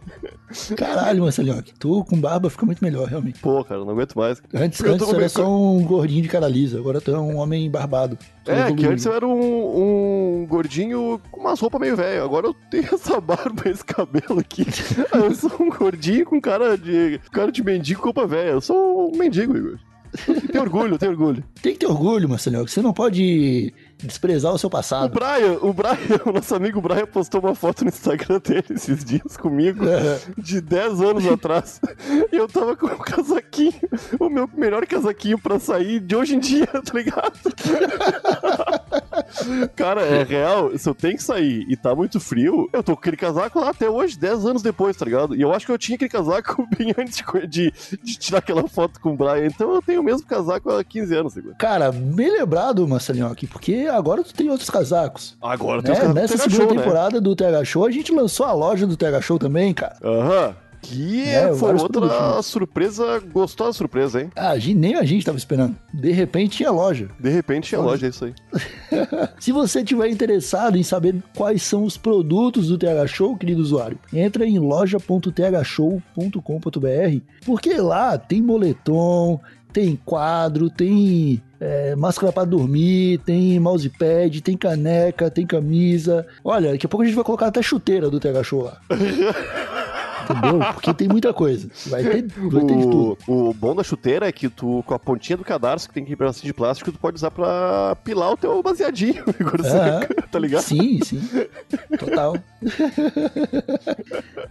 Caralho, 0.76 1.22
Marcelinho. 1.22 1.62
Tu 1.78 2.04
com 2.04 2.20
barba 2.20 2.50
fica 2.50 2.66
muito 2.66 2.82
melhor, 2.82 3.06
realmente. 3.08 3.40
Pô, 3.40 3.64
cara, 3.64 3.84
não 3.84 3.90
aguento 3.90 4.14
mais. 4.16 4.42
Antes, 4.54 4.82
antes 4.82 5.08
era 5.12 5.28
só 5.28 5.48
um 5.48 5.82
gordinho 5.84 6.22
de 6.22 6.28
cara 6.28 6.48
lisa, 6.48 6.78
agora 6.78 7.00
tu 7.00 7.10
é 7.14 7.18
um 7.18 7.36
homem 7.36 7.70
barbado. 7.70 8.18
É, 8.46 8.72
que 8.72 8.86
antes 8.86 9.04
eu 9.04 9.12
era 9.14 9.26
um, 9.26 10.42
um 10.42 10.46
gordinho 10.46 11.20
com 11.30 11.40
umas 11.40 11.60
roupas 11.60 11.80
meio 11.80 11.96
velho. 11.96 12.24
Agora 12.24 12.46
eu 12.46 12.54
tenho 12.70 12.88
essa 12.94 13.20
barba, 13.20 13.68
esse 13.68 13.84
cabelo 13.84 14.40
aqui. 14.40 14.66
Eu 15.12 15.34
sou 15.34 15.52
um 15.60 15.68
gordinho 15.68 16.24
com 16.24 16.40
cara 16.40 16.76
de 16.76 17.20
cara 17.30 17.52
de 17.52 17.62
mendigo 17.62 18.00
com 18.00 18.06
roupa 18.06 18.26
velha. 18.26 18.50
Eu 18.50 18.60
sou 18.60 19.12
um 19.14 19.18
mendigo, 19.18 19.56
Igor. 19.56 19.78
Tenho 20.50 20.62
orgulho, 20.64 20.98
tenho 20.98 21.12
orgulho. 21.12 21.44
Tem 21.62 21.72
que 21.72 21.80
ter 21.80 21.86
orgulho, 21.86 22.28
Marcelinho, 22.28 22.64
que 22.64 22.70
você 22.70 22.82
não 22.82 22.92
pode 22.92 23.72
desprezar 23.98 24.52
o 24.52 24.58
seu 24.58 24.68
O 24.68 24.70
passado. 24.70 25.12
Brian, 25.12 25.58
o 25.60 25.72
Brian, 25.72 26.20
o 26.26 26.32
nosso 26.32 26.54
amigo 26.54 26.80
Brian 26.80 27.06
postou 27.06 27.40
uma 27.40 27.54
foto 27.54 27.84
no 27.84 27.88
Instagram 27.90 28.40
dele 28.40 28.64
esses 28.70 29.04
dias 29.04 29.36
comigo, 29.36 29.84
de 30.38 30.60
10 30.60 31.00
anos 31.00 31.26
atrás. 31.26 31.80
E 32.32 32.36
eu 32.36 32.48
tava 32.48 32.76
com 32.76 32.86
um 32.86 32.98
casaquinho, 32.98 33.74
o 34.18 34.28
meu 34.28 34.48
melhor 34.56 34.86
casaquinho 34.86 35.38
pra 35.38 35.58
sair 35.58 36.00
de 36.00 36.16
hoje 36.16 36.34
em 36.36 36.40
dia, 36.40 36.66
tá 36.66 36.92
ligado? 36.94 37.38
Cara, 39.76 40.02
é 40.02 40.22
real, 40.22 40.76
se 40.76 40.88
eu 40.88 40.94
tenho 40.94 41.16
que 41.16 41.22
sair 41.22 41.64
e 41.68 41.76
tá 41.76 41.94
muito 41.94 42.18
frio, 42.20 42.68
eu 42.72 42.82
tô 42.82 42.94
com 42.94 43.00
aquele 43.00 43.16
casaco 43.16 43.60
lá 43.60 43.70
até 43.70 43.88
hoje, 43.88 44.18
10 44.18 44.46
anos 44.46 44.62
depois, 44.62 44.96
tá 44.96 45.04
ligado? 45.04 45.34
E 45.34 45.40
eu 45.40 45.52
acho 45.52 45.66
que 45.66 45.72
eu 45.72 45.78
tinha 45.78 45.96
aquele 45.96 46.10
casaco 46.10 46.66
bem 46.76 46.94
antes 46.96 47.22
de, 47.48 47.72
de, 48.02 48.18
tirar 48.18 48.38
aquela 48.38 48.66
foto 48.68 49.00
com 49.00 49.12
o 49.12 49.16
Brian, 49.16 49.46
então 49.46 49.72
eu 49.74 49.82
tenho 49.82 50.00
o 50.00 50.04
mesmo 50.04 50.26
casaco 50.26 50.70
há 50.70 50.82
15 50.84 51.14
anos, 51.16 51.36
Igor. 51.36 51.54
Cara, 51.56 51.92
bem 51.92 52.30
lembrado, 52.30 52.86
Marcelinho, 52.86 53.34
porque 53.50 53.88
agora 53.90 54.22
tu 54.22 54.34
tem 54.34 54.50
outros 54.50 54.70
casacos. 54.70 55.36
Agora 55.40 55.82
Né? 55.82 55.94
tem 55.94 56.08
os 56.08 56.14
Nessa 56.14 56.36
TH 56.36 56.42
segunda 56.50 56.64
Show, 56.64 56.74
né? 56.74 56.82
temporada 56.82 57.20
do 57.20 57.36
TH 57.36 57.64
Show, 57.64 57.86
a 57.86 57.90
gente 57.90 58.12
lançou 58.12 58.46
a 58.46 58.52
loja 58.52 58.86
do 58.86 58.96
TH 58.96 59.20
Show 59.20 59.38
também, 59.38 59.72
cara. 59.72 59.96
Aham. 60.02 60.54
Que 60.82 61.28
É, 61.28 61.52
foi 61.54 61.74
outra 61.74 62.42
surpresa, 62.42 63.22
gostosa 63.32 63.76
surpresa, 63.76 64.22
hein? 64.22 64.30
Ah, 64.34 64.50
a 64.50 64.58
gente, 64.58 64.78
nem 64.78 64.94
a 64.96 65.04
gente 65.04 65.24
tava 65.24 65.38
esperando. 65.38 65.76
De 65.92 66.10
repente 66.10 66.58
tinha 66.58 66.70
loja. 66.70 67.08
De 67.18 67.28
repente 67.28 67.68
tinha 67.68 67.80
loja, 67.80 68.06
é 68.06 68.10
isso 68.10 68.24
aí. 68.24 68.34
Se 69.38 69.52
você 69.52 69.84
tiver 69.84 70.08
interessado 70.08 70.76
em 70.76 70.82
saber 70.82 71.14
quais 71.36 71.62
são 71.62 71.84
os 71.84 71.96
produtos 71.96 72.68
do 72.68 72.78
TH 72.78 73.06
Show, 73.06 73.36
querido 73.36 73.60
usuário, 73.60 73.98
entra 74.12 74.46
em 74.46 74.58
loja.thshow.com.br, 74.58 77.20
porque 77.44 77.74
lá 77.74 78.18
tem 78.18 78.42
moletom, 78.42 79.38
tem 79.72 79.96
quadro, 80.04 80.68
tem 80.70 81.40
é, 81.60 81.94
máscara 81.94 82.32
para 82.32 82.44
dormir, 82.44 83.18
tem 83.18 83.58
mousepad, 83.60 84.40
tem 84.40 84.56
caneca, 84.56 85.30
tem 85.30 85.46
camisa. 85.46 86.26
Olha, 86.44 86.72
daqui 86.72 86.86
a 86.86 86.88
pouco 86.88 87.02
a 87.02 87.06
gente 87.06 87.14
vai 87.14 87.24
colocar 87.24 87.46
até 87.46 87.62
chuteira 87.62 88.10
do 88.10 88.18
TH 88.18 88.42
Show 88.42 88.62
lá. 88.62 88.80
Entendeu? 90.30 90.60
Porque 90.72 90.94
tem 90.94 91.08
muita 91.08 91.32
coisa. 91.32 91.68
Vai 91.86 92.02
ter, 92.02 92.26
vai 92.28 92.64
ter 92.64 92.74
tudo. 92.74 93.18
O, 93.26 93.54
bom 93.54 93.74
da 93.74 93.82
chuteira 93.82 94.28
é 94.28 94.32
que 94.32 94.48
tu, 94.48 94.82
com 94.86 94.94
a 94.94 94.98
pontinha 94.98 95.36
do 95.36 95.44
cadarço, 95.44 95.88
que 95.88 95.94
tem 95.94 96.04
que 96.04 96.12
ir 96.12 96.16
pedacinho 96.16 96.46
de 96.46 96.54
plástico, 96.54 96.92
tu 96.92 96.98
pode 96.98 97.16
usar 97.16 97.30
pra 97.30 97.96
pilar 98.04 98.32
o 98.32 98.36
teu 98.36 98.62
baseadinho, 98.62 99.24
tá 100.30 100.38
ligado? 100.38 100.62
Sim, 100.62 101.00
sim. 101.02 101.20
Total. 101.98 102.36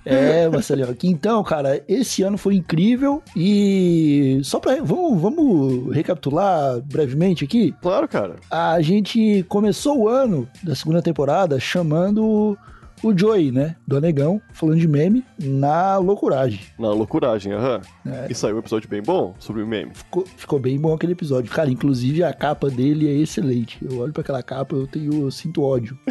é, 0.05 0.47
Marcelinho. 0.49 0.95
Então, 1.03 1.43
cara, 1.43 1.83
esse 1.87 2.23
ano 2.23 2.37
foi 2.37 2.55
incrível 2.55 3.21
e 3.35 4.39
só 4.43 4.59
pra. 4.59 4.81
Vamos, 4.81 5.21
vamos 5.21 5.95
recapitular 5.95 6.81
brevemente 6.81 7.43
aqui. 7.43 7.73
Claro, 7.81 8.07
cara. 8.07 8.35
A 8.49 8.81
gente 8.81 9.43
começou 9.47 9.99
o 9.99 10.07
ano 10.07 10.47
da 10.63 10.75
segunda 10.75 11.01
temporada 11.01 11.59
chamando 11.59 12.57
o 13.03 13.17
Joey, 13.17 13.51
né? 13.51 13.75
Do 13.87 13.97
Anegão, 13.97 14.41
falando 14.53 14.79
de 14.79 14.87
meme 14.87 15.23
na 15.39 15.97
loucuragem. 15.97 16.59
Na 16.77 16.89
loucuragem, 16.91 17.53
aham. 17.53 17.81
É. 18.05 18.27
E 18.29 18.35
saiu 18.35 18.55
um 18.55 18.59
episódio 18.59 18.89
bem 18.89 19.01
bom 19.01 19.33
sobre 19.39 19.61
o 19.61 19.67
meme. 19.67 19.91
Ficou, 19.93 20.25
ficou 20.37 20.59
bem 20.59 20.79
bom 20.79 20.93
aquele 20.93 21.13
episódio. 21.13 21.51
Cara, 21.51 21.69
inclusive 21.69 22.23
a 22.23 22.33
capa 22.33 22.69
dele 22.69 23.07
é 23.07 23.13
excelente. 23.13 23.77
Eu 23.83 23.99
olho 23.99 24.13
pra 24.13 24.21
aquela 24.21 24.43
capa, 24.43 24.75
eu 24.75 24.87
tenho, 24.87 25.23
eu 25.23 25.31
sinto 25.31 25.63
ódio. 25.63 25.97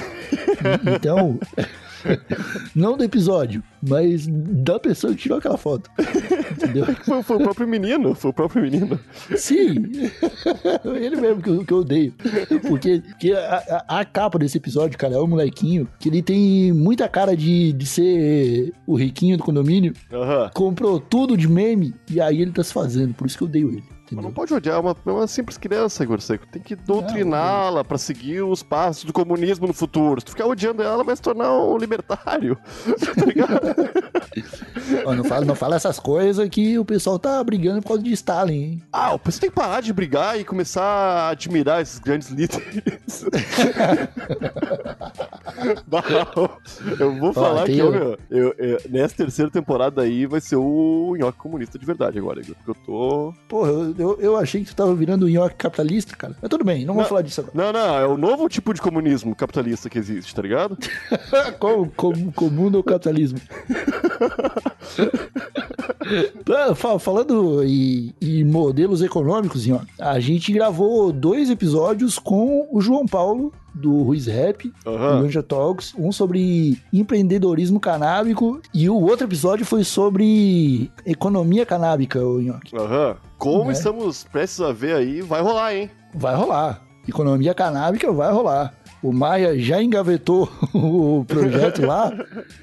Então, 0.97 1.38
não 2.75 2.97
do 2.97 3.05
episódio, 3.05 3.62
mas 3.87 4.26
da 4.28 4.78
pessoa 4.78 5.12
que 5.14 5.21
tirou 5.23 5.38
aquela 5.38 5.57
foto. 5.57 5.90
Entendeu? 6.50 6.87
Foi, 7.05 7.23
foi 7.23 7.37
o 7.37 7.40
próprio 7.40 7.67
menino, 7.69 8.14
foi 8.14 8.31
o 8.31 8.35
próprio 8.35 8.62
menino. 8.62 8.99
Sim, 9.37 9.90
ele 11.00 11.17
mesmo 11.17 11.43
que 11.43 11.49
eu, 11.50 11.64
que 11.64 11.73
eu 11.73 11.78
odeio. 11.78 12.12
Porque, 12.69 13.00
porque 13.09 13.33
a, 13.33 13.85
a- 13.88 14.00
a 14.00 14.05
capa 14.05 14.38
desse 14.38 14.59
episódio, 14.59 14.99
cara, 14.99 15.14
é 15.14 15.19
um 15.19 15.26
molequinho 15.26 15.88
que 15.99 16.09
ele 16.09 16.23
tem 16.23 16.73
muita 16.73 17.09
cara 17.09 17.37
de, 17.37 17.73
de 17.73 17.87
ser 17.87 18.73
o 18.87 18.95
riquinho 18.97 19.37
do 19.37 19.45
condomínio. 19.45 19.93
Aham. 20.12 20.50
Comprou 20.55 20.99
tudo 21.00 21.37
de 21.37 21.49
meme 21.49 21.95
e 22.11 22.21
aí 22.21 22.43
ele 22.43 22.52
tá 22.52 22.62
se 22.62 22.73
fazendo. 22.73 23.14
Por 23.14 23.26
isso 23.26 23.37
que 23.38 23.45
eu 23.45 23.49
odeio 23.49 23.71
ele. 23.71 23.85
Mas 24.09 24.12
Entendeu? 24.12 24.23
não 24.25 24.33
pode 24.33 24.55
odiar 24.55 24.81
uma, 24.81 24.97
uma 25.05 25.27
simples 25.27 25.59
criança, 25.59 26.03
Igor 26.03 26.21
Seco. 26.21 26.47
Tem 26.47 26.62
que 26.62 26.75
doutriná-la 26.75 27.85
pra 27.85 27.99
seguir 27.99 28.43
os 28.43 28.62
passos 28.62 29.05
do 29.05 29.12
comunismo 29.12 29.67
no 29.67 29.75
futuro. 29.75 30.21
Se 30.21 30.27
tu 30.27 30.31
ficar 30.31 30.47
odiando 30.47 30.83
ela, 30.83 30.95
ela 30.95 31.05
vai 31.05 31.15
se 31.15 31.21
tornar 31.21 31.53
um 31.53 31.77
libertário. 31.77 32.57
tá 33.15 33.25
ligado? 33.27 33.61
Ó, 35.04 35.14
não, 35.14 35.25
fala, 35.25 35.44
não 35.44 35.54
fala 35.54 35.76
essas 35.76 35.99
coisas 35.99 36.49
que 36.49 36.78
o 36.78 36.85
pessoal 36.85 37.18
tá 37.18 37.42
brigando 37.42 37.80
por 37.82 37.88
causa 37.88 38.02
de 38.02 38.12
Stalin, 38.12 38.54
hein? 38.54 38.82
Ah, 38.92 39.14
o 39.14 39.18
pessoal 39.18 39.40
tem 39.42 39.50
que 39.50 39.56
parar 39.56 39.80
de 39.80 39.92
brigar 39.92 40.38
e 40.38 40.44
começar 40.44 40.82
a 40.82 41.28
admirar 41.30 41.80
esses 41.82 41.99
grandes 41.99 42.28
líderes. 42.28 43.25
Não, 45.90 46.50
eu 46.99 47.16
vou 47.18 47.32
falar 47.32 47.64
tem 47.64 47.76
que, 47.76 47.82
o- 47.82 47.88
ó, 47.88 47.90
meu, 47.90 48.18
eu- 48.30 48.54
eu- 48.58 48.80
nessa 48.90 49.16
terceira 49.16 49.50
temporada 49.50 50.02
aí 50.02 50.26
vai 50.26 50.40
ser 50.40 50.56
o 50.56 51.14
nhoque 51.18 51.38
comunista 51.38 51.78
de 51.78 51.85
verdade 51.87 52.18
agora. 52.18 52.40
Porque 52.42 52.70
eu 52.70 52.75
tô. 52.87 53.35
Porra, 53.49 53.70
eu, 53.70 53.94
eu, 53.99 54.18
eu 54.20 54.37
achei 54.37 54.62
que 54.62 54.68
tu 54.68 54.76
tava 54.76 54.94
virando 54.94 55.26
um 55.26 55.28
nhoque 55.28 55.56
capitalista, 55.56 56.14
cara. 56.16 56.37
Mas 56.40 56.49
tudo 56.49 56.64
bem, 56.64 56.85
não 56.85 56.94
Não. 56.94 57.04
falar 57.04 57.23
disso 57.23 57.40
agora. 57.40 57.56
Não, 57.56 57.73
não, 57.73 57.99
é 57.99 58.06
o 58.06 58.16
novo 58.16 58.49
tipo 58.49 58.73
de 58.75 58.80
comunismo 58.80 59.35
capitalista 59.35 59.88
que 59.90 59.99
existe, 59.99 60.35
tá 60.35 60.42
ligado? 60.42 60.76
Como, 61.58 61.90
como 61.97 62.32
comum 62.32 62.70
no 62.70 62.82
capitalismo. 62.82 63.38
Fa- 66.75 66.99
Falando 66.99 67.63
em, 67.65 68.15
em 68.21 68.45
modelos 68.45 69.03
econômicos, 69.03 69.65
a 69.99 70.19
gente 70.21 70.53
gravou 70.53 71.13
dois 71.13 71.51
episódios 71.51 72.19
com 72.19 72.67
o 72.71 72.81
João 72.81 73.07
Paulo, 73.07 73.53
do 73.75 74.03
Ruiz 74.03 74.27
Rap, 74.27 74.73
do 74.85 74.91
Aham. 74.91 75.23
Ganja 75.23 75.43
Talks, 75.43 75.95
um 75.97 76.11
sobre 76.11 76.81
empreendedorismo 76.93 77.79
canábico 77.79 78.61
e 78.75 78.89
o 78.91 78.97
outro 79.01 79.27
episódio 79.27 79.65
foi 79.65 79.85
sobre 79.85 80.91
economia 81.07 81.65
canábica, 81.65 82.19
o 82.25 82.41
Nhoque. 82.41 82.77
Aham. 82.77 83.17
Como 83.39 83.67
Né? 83.67 83.73
estamos 83.73 84.25
prestes 84.25 84.61
a 84.61 84.73
ver 84.73 84.95
aí, 84.97 85.21
vai 85.21 85.41
rolar, 85.41 85.75
hein? 85.77 85.91
Vai 86.15 86.35
rolar. 86.35 86.83
Economia 87.07 87.55
canábica 87.55 88.11
vai 88.13 88.33
rolar. 88.33 88.75
O 89.02 89.12
Maia 89.12 89.59
já 89.59 89.83
engavetou 89.83 90.50
o 90.75 91.25
projeto 91.26 91.85
lá, 91.87 92.12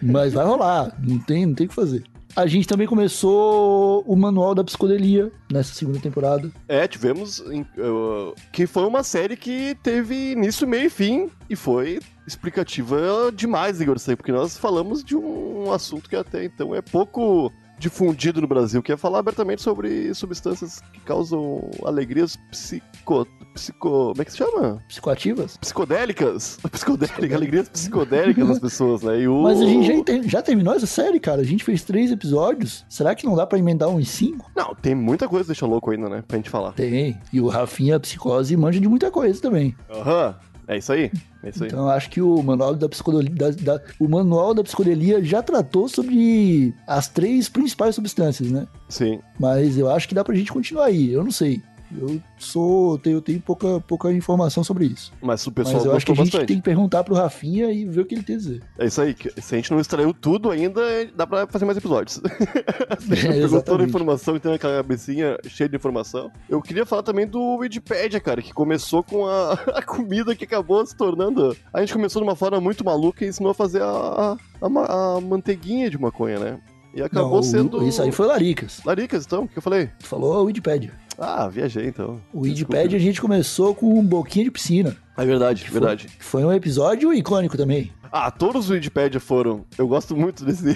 mas 0.02 0.34
vai 0.34 0.46
rolar. 0.46 0.96
Não 1.02 1.18
tem, 1.20 1.46
não 1.46 1.54
tem 1.54 1.66
o 1.66 1.70
que 1.70 1.76
fazer. 1.76 2.04
A 2.36 2.46
gente 2.48 2.68
também 2.68 2.86
começou 2.86 4.04
o 4.06 4.14
Manual 4.14 4.54
da 4.54 4.62
Psicodelia 4.62 5.32
nessa 5.50 5.74
segunda 5.74 6.00
temporada. 6.00 6.52
É, 6.68 6.86
tivemos. 6.86 7.40
em- 7.50 7.62
uh, 7.62 8.36
que 8.52 8.68
foi 8.68 8.86
uma 8.86 9.04
série 9.04 9.38
que 9.38 9.78
teve 9.82 10.34
início, 10.34 10.68
meio 10.68 10.88
e 10.88 10.90
fim. 10.90 11.30
E 11.50 11.56
foi 11.56 12.00
explicativa 12.28 13.32
demais, 13.34 13.80
Igor 13.80 13.98
Sei, 14.00 14.18
porque 14.18 14.34
nós 14.34 14.58
falamos 14.58 15.02
de 15.04 15.16
um 15.16 15.72
assunto 15.72 16.10
que 16.10 16.16
até 16.16 16.44
então 16.44 16.76
é 16.76 16.82
pouco 16.82 17.54
difundido 17.78 18.42
no 18.42 18.48
Brasil, 18.48 18.82
que 18.82 18.92
é 18.92 18.98
falar 18.98 19.20
abertamente 19.20 19.62
sobre 19.62 20.14
substâncias 20.14 20.82
que 20.94 21.00
causam 21.02 21.70
alegrias 21.86 22.38
psico... 22.50 23.28
psico... 23.54 23.80
como 24.12 24.22
é 24.22 24.26
que 24.26 24.32
se 24.32 24.38
chama? 24.38 24.82
Psicoativas? 24.88 25.58
Psicodélicas. 25.58 26.58
Psicodélicas, 26.72 27.34
alegrias 27.36 27.70
psicodélicas 27.70 28.48
das 28.48 28.60
pessoas, 28.60 29.02
né? 29.04 29.20
E 29.22 29.28
o... 29.28 29.42
Mas 29.44 29.62
a 29.62 29.66
gente 29.66 29.88
já, 29.88 29.94
ente- 29.94 30.30
já 30.30 30.42
terminou 30.42 30.74
essa 30.74 30.88
série, 30.88 31.20
cara. 31.20 31.42
A 31.42 31.46
gente 31.46 31.64
fez 31.64 31.84
três 31.84 32.12
episódios. 32.12 32.86
Será 32.90 33.14
que 33.16 33.26
não 33.26 33.36
dá 33.36 33.46
pra 33.46 33.60
emendar 33.60 33.90
uns 33.90 34.10
cinco? 34.10 34.50
Não, 34.56 34.74
tem 34.74 34.96
muita 34.96 35.28
coisa 35.28 35.48
deixa 35.48 35.66
louco 35.66 35.92
ainda, 35.92 36.10
né? 36.10 36.24
Pra 36.28 36.38
gente 36.38 36.50
falar. 36.50 36.72
Tem. 36.74 37.20
E 37.32 37.42
o 37.42 37.48
Rafinha 37.48 38.00
Psicose 38.00 38.56
manja 38.58 38.80
de 38.80 38.88
muita 38.88 39.12
coisa 39.12 39.42
também. 39.42 39.76
Aham. 39.90 40.36
É 40.68 40.78
isso 40.78 40.92
aí. 40.92 41.12
É 41.44 41.50
isso 41.50 41.64
aí. 41.64 41.70
Então 41.70 41.88
acho 41.88 42.10
que 42.10 42.22
o 42.22 42.42
manual 42.42 42.76
da 42.76 42.88
da- 42.88 43.50
da- 43.78 43.82
o 44.00 44.08
manual 44.08 44.54
da 44.54 44.64
psicodelia 44.64 45.24
já 45.24 45.42
tratou 45.44 45.88
sobre 45.88 46.74
as 46.88 47.08
três 47.08 47.48
principais 47.48 47.94
substâncias, 47.96 48.50
né? 48.52 48.68
Sim. 48.90 49.20
Mas 49.40 49.78
eu 49.78 49.90
acho 49.92 50.08
que 50.08 50.16
dá 50.16 50.24
pra 50.24 50.36
gente 50.36 50.52
continuar 50.52 50.86
aí. 50.86 51.12
Eu 51.12 51.24
não 51.24 51.32
sei. 51.32 51.62
Eu 52.00 52.22
sou, 52.38 52.98
tenho, 53.00 53.22
tenho 53.22 53.40
pouca, 53.40 53.80
pouca 53.82 54.12
informação 54.12 54.64
sobre 54.64 54.86
isso. 54.86 55.14
Mas 55.22 55.46
o 55.48 55.52
pessoal 55.52 55.76
Mas 55.76 55.86
eu 55.86 55.96
acho 55.96 56.06
que 56.06 56.12
a 56.12 56.16
gente 56.16 56.32
bastante. 56.32 56.48
tem 56.48 56.58
que 56.58 56.64
perguntar 56.64 57.04
pro 57.04 57.16
Rafinha 57.16 57.72
e 57.72 57.86
ver 57.86 58.02
o 58.02 58.06
que 58.06 58.16
ele 58.16 58.24
tem 58.24 58.36
a 58.36 58.40
dizer. 58.40 58.64
É 58.78 58.86
isso 58.86 59.02
aí. 59.02 59.16
Se 59.38 59.56
a 59.56 59.58
gente 59.58 59.72
não 59.72 59.80
extraiu 59.80 60.14
tudo 60.14 60.52
ainda, 60.52 60.82
dá 61.16 61.26
pra 61.26 61.48
fazer 61.48 61.66
mais 61.66 61.78
episódios. 61.78 62.22
Não 62.22 63.10
pegou 63.42 63.62
toda 63.62 63.84
a 63.84 63.88
informação 63.88 64.36
e 64.36 64.40
tem 64.40 64.54
aquela 64.54 64.78
cabecinha 64.78 65.38
cheia 65.48 65.70
de 65.70 65.76
informação. 65.76 66.32
Eu 66.50 66.62
queria 66.62 66.86
falar 66.86 67.04
também 67.04 67.28
do 67.28 67.58
Wikipedia, 67.58 68.20
cara, 68.20 68.42
que 68.42 68.54
começou 68.54 69.04
com 69.04 69.26
a, 69.28 69.54
a 69.76 69.82
comida 69.82 70.36
que 70.36 70.44
acabou 70.46 70.86
se 70.86 70.96
tornando. 70.96 71.56
A 71.74 71.80
gente 71.80 71.94
começou 71.94 72.22
de 72.22 72.28
uma 72.28 72.36
forma 72.36 72.60
muito 72.60 72.84
maluca 72.84 73.26
e 73.26 73.30
ensinou 73.30 73.52
a 73.52 73.56
fazer 73.56 73.82
a, 73.82 74.38
a, 74.62 75.16
a 75.16 75.22
manteiguinha 75.22 75.90
de 75.90 75.98
maconha, 75.98 76.40
né? 76.40 76.60
E 76.94 77.02
acabou 77.02 77.36
Não, 77.36 77.44
sendo. 77.44 77.86
Isso 77.86 78.02
aí 78.02 78.12
foi 78.12 78.26
Laricas. 78.26 78.80
Laricas, 78.86 79.26
então, 79.26 79.44
o 79.44 79.48
que 79.50 79.58
eu 79.58 79.62
falei? 79.62 79.90
Tu 80.00 80.08
falou 80.08 80.46
Wikipedia. 80.46 80.94
Ah, 81.18 81.48
viajei 81.48 81.88
então. 81.88 82.20
O 82.34 82.42
Wikipedia 82.42 82.98
a 82.98 83.02
gente 83.02 83.22
começou 83.22 83.74
com 83.74 83.98
um 84.00 84.04
boquinha 84.04 84.46
de 84.46 84.52
piscina. 84.52 84.96
É 85.18 85.26
verdade, 85.26 85.64
que 85.64 85.70
foi- 85.72 85.80
verdade. 85.80 86.08
Que 86.08 86.24
foi 86.24 86.44
um 86.44 86.52
episódio 86.52 87.14
icônico 87.14 87.56
também. 87.58 87.92
Ah, 88.12 88.30
todos 88.32 88.66
os 88.66 88.72
Wikipedia 88.72 89.20
foram. 89.20 89.66
Eu 89.78 89.88
gosto 89.88 90.16
muito 90.16 90.46
desse. 90.46 90.64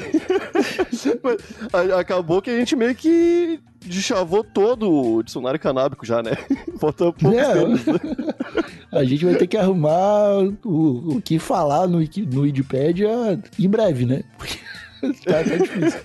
Mas 1.71 1.91
Acabou 1.91 2.41
que 2.41 2.49
a 2.49 2.57
gente 2.57 2.75
meio 2.75 2.95
que 2.95 3.59
deschavou 3.85 4.43
todo 4.43 4.91
o 4.91 5.23
dicionário 5.23 5.59
canábico 5.59 6.05
já, 6.05 6.21
né? 6.21 6.31
Falta 6.79 7.11
poucos 7.13 7.37
É, 7.39 7.53
deles, 7.53 7.85
né? 7.87 7.93
A 8.91 9.03
gente 9.03 9.23
vai 9.25 9.35
ter 9.35 9.47
que 9.47 9.55
arrumar 9.57 10.39
o, 10.65 11.15
o 11.17 11.21
que 11.21 11.37
falar 11.39 11.87
no, 11.87 11.99
no 11.99 12.41
Wikipedia 12.41 13.39
em 13.57 13.69
breve, 13.69 14.05
né? 14.05 14.23
Porque 14.37 14.57
tá, 15.25 15.43
tá 15.43 15.57
difícil. 15.57 15.99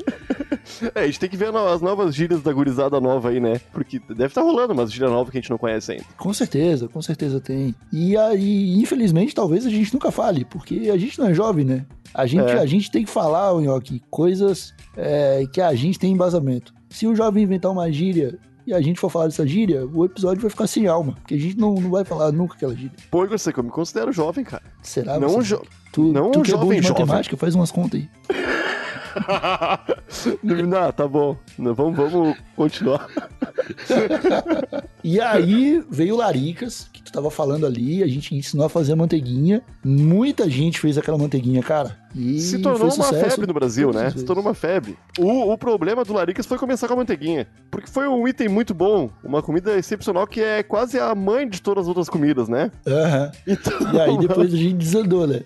É, 0.95 1.01
a 1.03 1.07
gente 1.07 1.21
tem 1.21 1.29
que 1.29 1.37
ver 1.37 1.55
as 1.55 1.81
novas 1.83 2.15
gírias 2.15 2.43
da 2.43 2.53
gurizada 2.53 3.01
nova 3.01 3.29
aí, 3.31 3.39
né? 3.41 3.61
Porque 3.73 3.99
deve 4.09 4.27
estar 4.27 4.41
rolando 4.43 4.73
umas 4.73 4.91
gírias 4.93 5.11
novas 5.11 5.31
que 5.31 5.39
a 5.39 5.41
gente 5.41 5.51
não 5.51 5.59
conhece 5.59 5.93
ainda. 5.93 6.05
Com 6.17 6.33
certeza, 6.33 6.89
com 6.89 7.03
certeza 7.03 7.41
tem. 7.41 7.75
E 7.93 8.17
aí, 8.17 8.75
infelizmente, 8.81 9.35
talvez 9.35 9.67
a 9.67 9.71
gente 9.71 9.93
nunca 9.93 10.11
fale, 10.11 10.45
porque 10.45 10.91
a 10.93 10.97
gente 10.97 11.19
não 11.19 11.27
é 11.29 11.35
jovem, 11.35 11.65
né? 11.65 11.85
A 12.15 12.27
gente, 12.27 12.51
É. 12.51 12.59
a 12.59 12.67
gente 12.67 12.91
tem 12.91 13.05
que 13.05 13.11
falar, 13.11 13.53
Nhoque, 13.61 14.03
coisas 14.11 14.73
é, 14.97 15.45
que 15.53 15.61
a 15.61 15.75
gente 15.75 15.99
tem 15.99 16.13
embasamento. 16.13 16.73
Se 16.89 17.07
o 17.07 17.15
jovem 17.15 17.43
inventar 17.43 17.71
uma 17.73 17.91
gíria 17.93 18.39
e 18.67 18.73
a 18.73 18.81
gente 18.81 18.99
for 18.99 19.11
falar 19.11 19.27
dessa 19.27 19.47
gíria, 19.47 19.85
o 19.87 20.05
episódio 20.07 20.41
vai 20.41 20.51
ficar 20.51 20.67
sem 20.67 20.87
alma, 20.87 21.13
porque 21.15 21.35
a 21.35 21.39
gente 21.39 21.59
não, 21.59 21.75
não 21.75 21.91
vai 21.91 22.05
falar 22.05 22.33
nunca 22.33 22.55
aquela 22.55 22.75
gíria. 22.75 22.93
Pô, 23.11 23.23
Igor, 23.25 23.39
você 23.39 23.53
que 23.53 23.59
eu 23.59 23.65
me 23.65 23.71
considero 23.71 24.11
jovem, 24.13 24.45
cara. 24.45 24.63
Será? 24.81 25.19
Não 25.19 25.29
você- 25.29 25.37
um 25.39 25.43
jo- 25.43 25.63
Tu, 25.93 26.03
não 26.13 26.31
tu 26.31 26.39
um 26.41 26.43
que 26.43 26.51
é 26.51 26.55
bom 26.55 26.63
jovem 26.63 26.81
de 26.81 26.87
jovem. 26.89 27.05
matemática, 27.05 27.37
faz 27.37 27.55
umas 27.55 27.71
contas 27.71 28.01
aí. 28.01 28.09
Não, 30.43 30.93
tá 30.93 31.07
bom. 31.09 31.37
Vamos, 31.59 31.97
vamos 31.97 32.37
continuar. 32.57 33.09
E 35.03 35.21
aí 35.21 35.83
veio 35.91 36.15
o 36.15 36.19
Laricas, 36.19 36.89
que 36.93 37.03
tu 37.03 37.13
tava 37.13 37.31
falando 37.31 37.67
ali, 37.67 38.03
a 38.03 38.07
gente 38.07 38.35
ensinou 38.35 38.67
a 38.67 38.69
fazer 38.69 38.95
manteiguinha. 38.95 39.63
Muita 39.85 40.49
gente 40.49 40.81
fez 40.81 40.97
aquela 40.99 41.19
manteiguinha, 41.19 41.63
cara. 41.63 41.97
E 42.15 42.41
Se 42.41 42.59
tornou 42.61 42.93
uma 42.93 43.05
febre 43.13 43.47
no 43.47 43.55
Brasil, 43.55 43.93
né? 43.93 44.03
as 44.03 44.09
Se 44.09 44.15
vezes. 44.15 44.27
tornou 44.27 44.45
uma 44.45 44.55
febre. 44.55 44.97
O, 45.19 45.53
o 45.53 45.59
problema 45.59 46.05
do 46.05 46.13
Laricas 46.13 46.47
foi 46.47 46.59
começar 46.59 46.87
com 46.87 46.95
a 46.95 46.97
manteiguinha. 46.97 47.47
Porque 47.71 47.91
foi 47.91 48.07
um 48.09 48.27
item 48.29 48.49
muito 48.49 48.73
bom, 48.73 49.11
uma 49.23 49.43
comida 49.43 49.77
excepcional 49.77 50.27
que 50.27 50.41
é 50.41 50.63
quase 50.63 50.99
a 50.99 51.15
mãe 51.15 51.49
de 51.49 51.61
todas 51.61 51.83
as 51.85 51.89
outras 51.89 52.09
comidas, 52.09 52.49
né? 52.49 52.71
Aham. 52.87 53.33
Então, 53.47 53.93
E 53.95 54.01
aí 54.01 54.17
depois 54.27 54.53
a 54.53 54.57
gente 54.57 54.75
desandou, 54.75 55.27
né? 55.27 55.43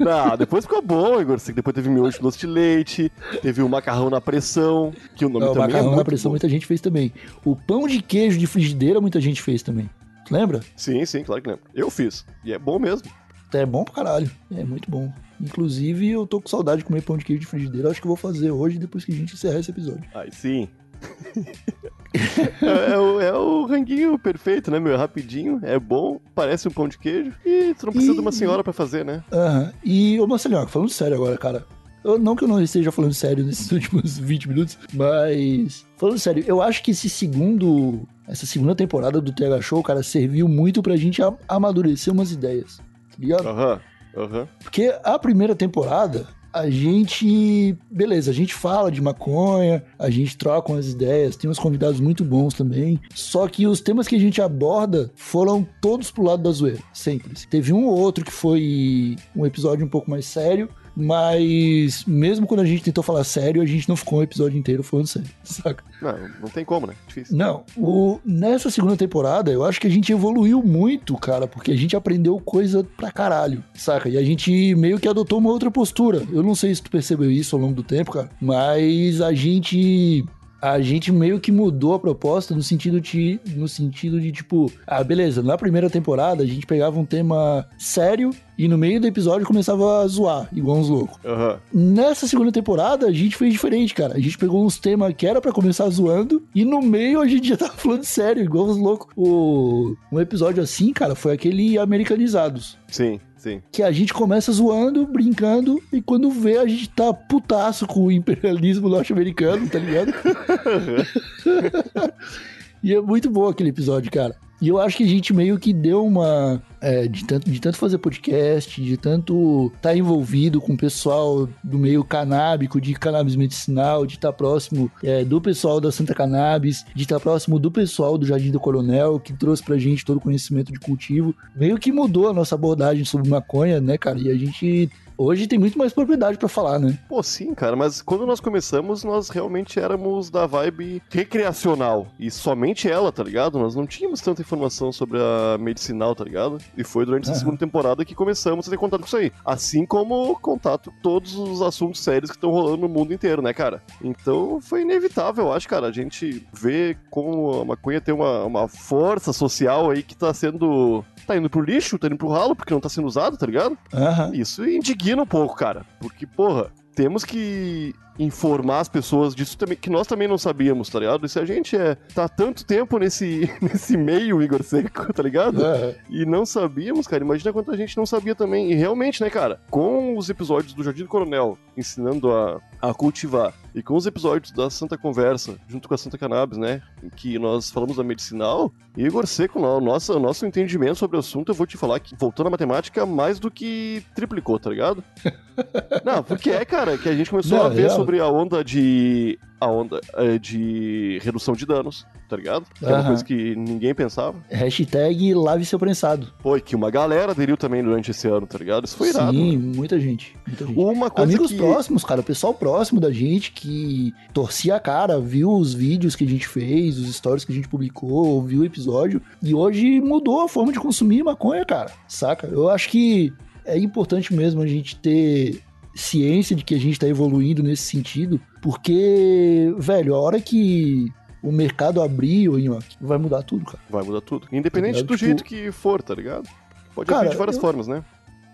Ah, 0.00 0.36
depois 0.36 0.64
ficou 0.64 0.82
bom, 0.82 1.20
Igor. 1.20 1.38
Depois 1.54 1.74
teve 1.74 1.88
miojo 1.88 2.20
doce 2.20 2.38
de 2.38 2.46
leite, 2.46 3.10
teve 3.40 3.62
o 3.62 3.68
macarrão 3.68 4.10
na 4.10 4.20
pressão, 4.20 4.92
que 5.14 5.24
o 5.24 5.28
nome 5.28 5.44
Não, 5.46 5.52
o 5.52 5.54
também 5.54 5.64
é 5.64 5.66
macarrão 5.68 5.86
muito 5.86 5.98
na 5.98 6.04
pressão 6.04 6.28
bom. 6.28 6.32
muita 6.32 6.48
gente 6.48 6.66
fez 6.66 6.80
também. 6.80 7.12
O 7.44 7.56
pão 7.56 7.86
de 7.86 8.02
queijo 8.02 8.38
de 8.38 8.46
frigideira 8.46 9.00
muita 9.00 9.20
gente 9.20 9.40
fez 9.40 9.62
também. 9.62 9.88
Lembra? 10.30 10.60
Sim, 10.76 11.04
sim, 11.06 11.22
claro 11.22 11.40
que 11.40 11.48
lembro. 11.48 11.64
Eu 11.74 11.88
fiz. 11.90 12.26
E 12.44 12.52
é 12.52 12.58
bom 12.58 12.78
mesmo. 12.78 13.08
É 13.54 13.64
bom 13.64 13.84
pra 13.84 13.94
caralho. 13.94 14.30
É 14.54 14.64
muito 14.64 14.90
bom. 14.90 15.10
Inclusive, 15.40 16.10
eu 16.10 16.26
tô 16.26 16.40
com 16.40 16.48
saudade 16.48 16.78
de 16.78 16.84
comer 16.84 17.02
pão 17.02 17.16
de 17.16 17.24
queijo 17.24 17.40
de 17.40 17.46
frigideira. 17.46 17.90
Acho 17.90 18.00
que 18.00 18.06
eu 18.06 18.10
vou 18.10 18.16
fazer 18.16 18.50
hoje, 18.50 18.78
depois 18.78 19.04
que 19.04 19.12
a 19.12 19.14
gente 19.14 19.34
encerrar 19.34 19.60
esse 19.60 19.70
episódio. 19.70 20.02
Aí 20.14 20.30
sim. 20.32 20.68
é, 22.62 22.92
é 22.92 22.98
o, 22.98 23.20
é 23.20 23.32
o 23.32 23.66
ranguinho 23.66 24.18
perfeito, 24.18 24.70
né, 24.70 24.78
meu? 24.80 24.92
É 24.92 24.96
rapidinho, 24.96 25.60
é 25.62 25.78
bom, 25.78 26.20
parece 26.34 26.68
um 26.68 26.70
pão 26.70 26.88
de 26.88 26.98
queijo. 26.98 27.32
E 27.44 27.74
tu 27.78 27.86
não 27.86 27.92
precisa 27.92 28.12
E- 28.12 28.16
de 28.16 28.20
uma 28.20 28.32
senhora 28.32 28.64
pra 28.64 28.72
fazer, 28.72 29.04
né? 29.04 29.22
Aham. 29.32 29.72
E, 29.84 30.18
ô 30.20 30.26
Marcelinho, 30.26 30.66
falando 30.66 30.90
sério 30.90 31.16
agora, 31.16 31.36
cara. 31.36 31.66
Eu, 32.04 32.18
não 32.18 32.36
que 32.36 32.44
eu 32.44 32.48
não 32.48 32.62
esteja 32.62 32.92
falando 32.92 33.12
sério 33.14 33.44
nesses 33.44 33.70
últimos 33.72 34.16
20 34.18 34.48
minutos, 34.48 34.78
mas. 34.92 35.84
Falando 35.96 36.18
sério, 36.18 36.44
eu 36.46 36.62
acho 36.62 36.82
que 36.82 36.92
esse 36.92 37.08
segundo. 37.10 38.06
Essa 38.28 38.44
segunda 38.46 38.74
temporada 38.74 39.20
do 39.20 39.32
TH 39.32 39.60
Show, 39.62 39.82
cara, 39.82 40.02
serviu 40.02 40.48
muito 40.48 40.82
pra 40.82 40.96
gente 40.96 41.20
amadurecer 41.48 42.12
umas 42.12 42.32
ideias. 42.32 42.78
Tá 42.78 43.16
ligado? 43.18 43.48
Aham, 43.48 43.80
aham. 44.16 44.48
Porque 44.62 44.92
a 45.04 45.16
primeira 45.18 45.54
temporada, 45.54 46.26
a 46.56 46.70
gente. 46.70 47.76
Beleza, 47.90 48.30
a 48.30 48.34
gente 48.34 48.54
fala 48.54 48.90
de 48.90 49.00
maconha, 49.00 49.84
a 49.98 50.08
gente 50.08 50.36
troca 50.36 50.72
umas 50.72 50.88
ideias, 50.88 51.36
tem 51.36 51.50
uns 51.50 51.58
convidados 51.58 52.00
muito 52.00 52.24
bons 52.24 52.54
também. 52.54 52.98
Só 53.14 53.46
que 53.46 53.66
os 53.66 53.80
temas 53.80 54.08
que 54.08 54.16
a 54.16 54.18
gente 54.18 54.40
aborda 54.40 55.10
foram 55.14 55.66
todos 55.80 56.10
pro 56.10 56.24
lado 56.24 56.42
da 56.42 56.50
zoeira, 56.50 56.80
sempre. 56.92 57.34
Teve 57.50 57.72
um 57.72 57.84
ou 57.84 57.98
outro 57.98 58.24
que 58.24 58.32
foi 58.32 59.16
um 59.34 59.44
episódio 59.44 59.84
um 59.84 59.88
pouco 59.88 60.10
mais 60.10 60.24
sério. 60.24 60.68
Mas 60.96 62.04
mesmo 62.06 62.46
quando 62.46 62.60
a 62.60 62.64
gente 62.64 62.82
tentou 62.82 63.04
falar 63.04 63.22
sério, 63.24 63.60
a 63.60 63.66
gente 63.66 63.88
não 63.88 63.96
ficou 63.96 64.20
um 64.20 64.22
episódio 64.22 64.58
inteiro 64.58 64.82
falando 64.82 65.06
sério, 65.06 65.28
saca? 65.44 65.84
Não, 66.00 66.12
não 66.40 66.48
tem 66.48 66.64
como, 66.64 66.86
né? 66.86 66.94
Difícil. 67.06 67.36
Não, 67.36 67.64
o, 67.76 68.18
nessa 68.24 68.70
segunda 68.70 68.96
temporada, 68.96 69.50
eu 69.50 69.64
acho 69.64 69.80
que 69.80 69.86
a 69.86 69.90
gente 69.90 70.10
evoluiu 70.10 70.62
muito, 70.62 71.16
cara, 71.16 71.46
porque 71.46 71.70
a 71.70 71.76
gente 71.76 71.94
aprendeu 71.94 72.40
coisa 72.40 72.82
pra 72.96 73.10
caralho, 73.10 73.62
saca? 73.74 74.08
E 74.08 74.16
a 74.16 74.22
gente 74.22 74.74
meio 74.74 74.98
que 74.98 75.08
adotou 75.08 75.38
uma 75.38 75.50
outra 75.50 75.70
postura. 75.70 76.22
Eu 76.32 76.42
não 76.42 76.54
sei 76.54 76.74
se 76.74 76.82
tu 76.82 76.90
percebeu 76.90 77.30
isso 77.30 77.54
ao 77.54 77.62
longo 77.62 77.74
do 77.74 77.82
tempo, 77.82 78.12
cara, 78.12 78.30
mas 78.40 79.20
a 79.20 79.32
gente. 79.34 80.24
A 80.60 80.80
gente 80.80 81.12
meio 81.12 81.38
que 81.38 81.52
mudou 81.52 81.94
a 81.94 81.98
proposta 81.98 82.54
no 82.54 82.62
sentido 82.62 83.00
de, 83.00 83.38
no 83.54 83.68
sentido 83.68 84.20
de 84.20 84.32
tipo, 84.32 84.72
ah, 84.86 85.02
beleza, 85.04 85.42
na 85.42 85.56
primeira 85.56 85.90
temporada 85.90 86.42
a 86.42 86.46
gente 86.46 86.66
pegava 86.66 86.98
um 86.98 87.04
tema 87.04 87.66
sério 87.78 88.30
e 88.58 88.66
no 88.66 88.78
meio 88.78 89.00
do 89.00 89.06
episódio 89.06 89.46
começava 89.46 90.02
a 90.02 90.06
zoar, 90.06 90.48
igual 90.52 90.78
uns 90.78 90.88
loucos. 90.88 91.18
Aham. 91.24 91.60
Nessa 91.72 92.26
segunda 92.26 92.50
temporada, 92.50 93.06
a 93.06 93.12
gente 93.12 93.36
fez 93.36 93.52
diferente, 93.52 93.94
cara. 93.94 94.14
A 94.14 94.20
gente 94.20 94.38
pegou 94.38 94.64
uns 94.64 94.78
temas 94.78 95.12
que 95.14 95.26
era 95.26 95.40
pra 95.40 95.52
começar 95.52 95.88
zoando 95.90 96.42
e 96.54 96.64
no 96.64 96.80
meio 96.80 97.20
a 97.20 97.26
gente 97.26 97.48
já 97.48 97.56
tava 97.56 97.74
falando 97.74 98.04
sério, 98.04 98.42
igual 98.42 98.66
os 98.66 98.78
loucos. 98.78 99.08
O... 99.16 99.94
Um 100.10 100.20
episódio 100.20 100.62
assim, 100.62 100.92
cara, 100.92 101.14
foi 101.14 101.32
aquele 101.32 101.78
Americanizados. 101.78 102.78
Sim, 102.88 103.20
sim. 103.46 103.62
Que 103.70 103.82
a 103.82 103.92
gente 103.92 104.12
começa 104.12 104.50
zoando, 104.50 105.06
brincando, 105.06 105.80
e 105.92 106.02
quando 106.02 106.30
vê, 106.30 106.58
a 106.58 106.66
gente 106.66 106.88
tá 106.88 107.14
putaço 107.14 107.86
com 107.86 108.06
o 108.06 108.12
imperialismo 108.12 108.88
norte-americano, 108.88 109.68
tá 109.68 109.78
ligado? 109.78 110.12
e 112.82 112.92
é 112.92 113.00
muito 113.00 113.30
bom 113.30 113.48
aquele 113.48 113.70
episódio, 113.70 114.10
cara. 114.10 114.34
E 114.60 114.68
eu 114.68 114.80
acho 114.80 114.96
que 114.96 115.04
a 115.04 115.08
gente 115.08 115.34
meio 115.34 115.58
que 115.58 115.72
deu 115.72 116.04
uma. 116.04 116.62
é, 116.80 117.06
de, 117.06 117.24
tanto, 117.24 117.50
de 117.50 117.60
tanto 117.60 117.76
fazer 117.76 117.98
podcast, 117.98 118.80
de 118.80 118.96
tanto 118.96 119.70
estar 119.74 119.94
envolvido 119.94 120.60
com 120.60 120.72
o 120.72 120.76
pessoal 120.76 121.48
do 121.62 121.78
meio 121.78 122.02
canábico, 122.02 122.80
de 122.80 122.94
cannabis 122.94 123.36
medicinal, 123.36 124.06
de 124.06 124.14
estar 124.14 124.32
próximo 124.32 124.90
é, 125.02 125.24
do 125.24 125.40
pessoal 125.40 125.80
da 125.80 125.92
Santa 125.92 126.14
Cannabis, 126.14 126.84
de 126.94 127.02
estar 127.02 127.20
próximo 127.20 127.58
do 127.58 127.70
pessoal 127.70 128.16
do 128.16 128.26
Jardim 128.26 128.50
do 128.50 128.60
Coronel, 128.60 129.20
que 129.20 129.32
trouxe 129.32 129.62
pra 129.62 129.76
gente 129.76 130.04
todo 130.04 130.16
o 130.16 130.20
conhecimento 130.20 130.72
de 130.72 130.78
cultivo. 130.78 131.34
Meio 131.54 131.78
que 131.78 131.92
mudou 131.92 132.28
a 132.28 132.32
nossa 132.32 132.54
abordagem 132.54 133.04
sobre 133.04 133.28
maconha, 133.28 133.80
né, 133.80 133.98
cara? 133.98 134.18
E 134.18 134.30
a 134.30 134.34
gente. 134.34 134.90
Hoje 135.18 135.46
tem 135.46 135.58
muito 135.58 135.78
mais 135.78 135.92
propriedade 135.92 136.36
pra 136.36 136.48
falar, 136.48 136.78
né? 136.78 136.98
Pô, 137.08 137.22
sim, 137.22 137.54
cara, 137.54 137.74
mas 137.74 138.02
quando 138.02 138.26
nós 138.26 138.38
começamos, 138.40 139.02
nós 139.02 139.30
realmente 139.30 139.78
éramos 139.80 140.28
da 140.28 140.46
vibe 140.46 141.02
recreacional. 141.08 142.06
E 142.18 142.30
somente 142.30 142.88
ela, 142.90 143.10
tá 143.10 143.22
ligado? 143.22 143.58
Nós 143.58 143.74
não 143.74 143.86
tínhamos 143.86 144.20
tanta 144.20 144.42
informação 144.42 144.92
sobre 144.92 145.18
a 145.18 145.56
medicinal, 145.58 146.14
tá 146.14 146.24
ligado? 146.24 146.58
E 146.76 146.84
foi 146.84 147.06
durante 147.06 147.24
essa 147.24 147.32
Aham. 147.32 147.38
segunda 147.40 147.58
temporada 147.58 148.04
que 148.04 148.14
começamos 148.14 148.66
a 148.66 148.70
ter 148.70 148.76
contato 148.76 149.00
com 149.00 149.06
isso 149.06 149.16
aí. 149.16 149.32
Assim 149.44 149.86
como 149.86 150.38
contato 150.40 150.90
com 150.90 151.00
todos 151.00 151.34
os 151.34 151.62
assuntos 151.62 152.00
sérios 152.02 152.30
que 152.30 152.36
estão 152.36 152.50
rolando 152.50 152.78
no 152.78 152.88
mundo 152.88 153.14
inteiro, 153.14 153.40
né, 153.40 153.52
cara? 153.54 153.82
Então 154.02 154.60
foi 154.60 154.82
inevitável, 154.82 155.46
eu 155.46 155.52
acho, 155.52 155.68
cara. 155.68 155.86
A 155.86 155.92
gente 155.92 156.46
vê 156.52 156.96
como 157.10 157.60
a 157.62 157.64
maconha 157.64 158.00
tem 158.00 158.14
uma, 158.14 158.44
uma 158.44 158.68
força 158.68 159.32
social 159.32 159.90
aí 159.90 160.02
que 160.02 160.14
tá 160.16 160.32
sendo. 160.34 161.04
tá 161.26 161.36
indo 161.36 161.48
pro 161.48 161.62
lixo, 161.62 161.98
tá 161.98 162.06
indo 162.06 162.16
pro 162.16 162.28
ralo, 162.28 162.54
porque 162.54 162.72
não 162.74 162.80
tá 162.80 162.88
sendo 162.88 163.06
usado, 163.06 163.36
tá 163.36 163.46
ligado? 163.46 163.78
Aham. 163.94 164.32
Isso 164.34 164.64
indigna 165.06 165.22
um 165.22 165.26
pouco, 165.26 165.54
cara. 165.54 165.84
Porque, 166.00 166.26
porra, 166.26 166.72
temos 166.94 167.24
que 167.24 167.94
informar 168.18 168.80
as 168.80 168.88
pessoas 168.88 169.34
disso 169.34 169.58
também, 169.58 169.76
que 169.76 169.90
nós 169.90 170.06
também 170.06 170.26
não 170.26 170.38
sabíamos, 170.38 170.88
tá 170.88 170.98
ligado? 170.98 171.26
E 171.26 171.28
se 171.28 171.38
a 171.38 171.44
gente 171.44 171.76
é, 171.76 171.94
tá 172.14 172.26
tanto 172.26 172.64
tempo 172.64 172.98
nesse, 172.98 173.50
nesse 173.60 173.96
meio, 173.96 174.42
Igor 174.42 174.62
Seco, 174.62 175.12
tá 175.12 175.22
ligado? 175.22 175.62
Aham. 175.62 175.94
E 176.08 176.24
não 176.24 176.46
sabíamos, 176.46 177.06
cara. 177.06 177.22
Imagina 177.22 177.52
quanta 177.52 177.76
gente 177.76 177.96
não 177.96 178.06
sabia 178.06 178.34
também. 178.34 178.72
E 178.72 178.74
realmente, 178.74 179.22
né, 179.22 179.30
cara? 179.30 179.60
Com 179.70 180.16
os 180.16 180.30
episódios 180.30 180.72
do 180.72 180.82
Jardim 180.82 181.02
do 181.02 181.08
Coronel 181.08 181.58
ensinando 181.76 182.32
a, 182.32 182.60
a 182.80 182.94
cultivar, 182.94 183.52
e 183.76 183.82
com 183.82 183.94
os 183.94 184.06
episódios 184.06 184.50
da 184.52 184.70
Santa 184.70 184.96
Conversa, 184.96 185.58
junto 185.68 185.86
com 185.86 185.92
a 185.92 185.98
Santa 185.98 186.16
Cannabis, 186.16 186.56
né? 186.56 186.80
Em 187.02 187.10
que 187.10 187.38
nós 187.38 187.70
falamos 187.70 187.98
da 187.98 188.02
medicinal, 188.02 188.72
Igor 188.96 189.26
Seco, 189.26 189.60
o 189.60 189.80
nosso, 189.82 190.18
nosso 190.18 190.46
entendimento 190.46 190.94
sobre 190.94 191.18
o 191.18 191.20
assunto, 191.20 191.50
eu 191.50 191.54
vou 191.54 191.66
te 191.66 191.76
falar 191.76 192.00
que, 192.00 192.16
voltando 192.16 192.46
à 192.46 192.50
matemática, 192.50 193.04
mais 193.04 193.38
do 193.38 193.50
que 193.50 194.02
triplicou, 194.14 194.58
tá 194.58 194.70
ligado? 194.70 195.04
não, 196.02 196.22
porque 196.22 196.50
é, 196.50 196.64
cara, 196.64 196.96
que 196.96 197.06
a 197.06 197.14
gente 197.14 197.28
começou 197.28 197.58
Não, 197.58 197.66
a 197.66 197.68
ver 197.68 197.82
real. 197.82 197.96
sobre 197.96 198.18
a 198.18 198.26
onda 198.26 198.64
de. 198.64 199.38
A 199.60 199.66
onda 199.66 200.00
eh, 200.14 200.38
de 200.38 201.18
redução 201.22 201.54
de 201.54 201.64
danos, 201.66 202.06
tá 202.28 202.36
ligado? 202.36 202.66
Que 202.74 202.84
é 202.84 202.88
uma 202.88 202.98
Aham. 202.98 203.06
coisa 203.08 203.24
que 203.24 203.56
ninguém 203.56 203.94
pensava. 203.94 204.36
Hashtag 204.50 205.34
lave 205.34 205.64
seu 205.64 205.78
prensado. 205.78 206.32
Foi 206.40 206.60
que 206.60 206.74
uma 206.74 206.90
galera 206.90 207.32
aderiu 207.32 207.56
também 207.56 207.82
durante 207.82 208.10
esse 208.10 208.28
ano, 208.28 208.46
tá 208.46 208.58
ligado? 208.58 208.84
Isso 208.84 208.96
foi 208.96 209.08
irado. 209.08 209.36
Sim, 209.36 209.56
muita 209.56 209.98
gente. 209.98 210.36
Muita 210.46 210.66
gente. 210.66 210.78
Uma 210.78 211.10
coisa 211.10 211.30
Amigos 211.30 211.50
que... 211.50 211.56
próximos, 211.56 212.04
cara, 212.04 212.20
o 212.20 212.24
pessoal 212.24 212.54
próximo 212.54 213.00
da 213.00 213.10
gente 213.10 213.52
que 213.52 214.12
torcia 214.32 214.76
a 214.76 214.80
cara, 214.80 215.20
viu 215.20 215.50
os 215.50 215.72
vídeos 215.74 216.16
que 216.16 216.24
a 216.24 216.28
gente 216.28 216.46
fez, 216.46 216.98
os 216.98 217.14
stories 217.14 217.44
que 217.44 217.52
a 217.52 217.54
gente 217.54 217.68
publicou, 217.68 218.42
viu 218.42 218.60
o 218.60 218.64
episódio, 218.64 219.20
e 219.42 219.54
hoje 219.54 220.00
mudou 220.00 220.42
a 220.42 220.48
forma 220.48 220.72
de 220.72 220.78
consumir 220.78 221.22
maconha, 221.22 221.64
cara, 221.64 221.92
saca? 222.08 222.46
Eu 222.46 222.68
acho 222.68 222.88
que 222.88 223.32
é 223.64 223.78
importante 223.78 224.34
mesmo 224.34 224.62
a 224.62 224.66
gente 224.66 224.96
ter 224.96 225.60
ciência 225.94 226.54
de 226.54 226.62
que 226.62 226.74
a 226.74 226.78
gente 226.78 226.98
tá 226.98 227.08
evoluindo 227.08 227.62
nesse 227.62 227.82
sentido, 227.82 228.40
porque, 228.60 229.74
velho, 229.78 230.14
a 230.14 230.20
hora 230.20 230.40
que 230.40 231.10
o 231.48 231.52
mercado 231.52 232.02
abrir, 232.02 232.48
Inhoque, 232.48 232.96
vai 233.00 233.18
mudar 233.18 233.42
tudo, 233.42 233.64
cara. 233.64 233.78
Vai 233.88 234.02
mudar 234.02 234.20
tudo. 234.20 234.46
Independente 234.52 234.96
Tá 234.96 235.00
do 235.02 235.06
Tipo- 235.14 235.16
jeito 235.18 235.44
que 235.44 235.70
for, 235.70 236.02
tá 236.02 236.14
ligado? 236.14 236.48
Pode 236.94 237.08
Cara, 237.08 237.20
abrir 237.22 237.30
de 237.32 237.36
várias 237.36 237.56
eu- 237.56 237.60
formas, 237.62 237.86
né? 237.86 238.02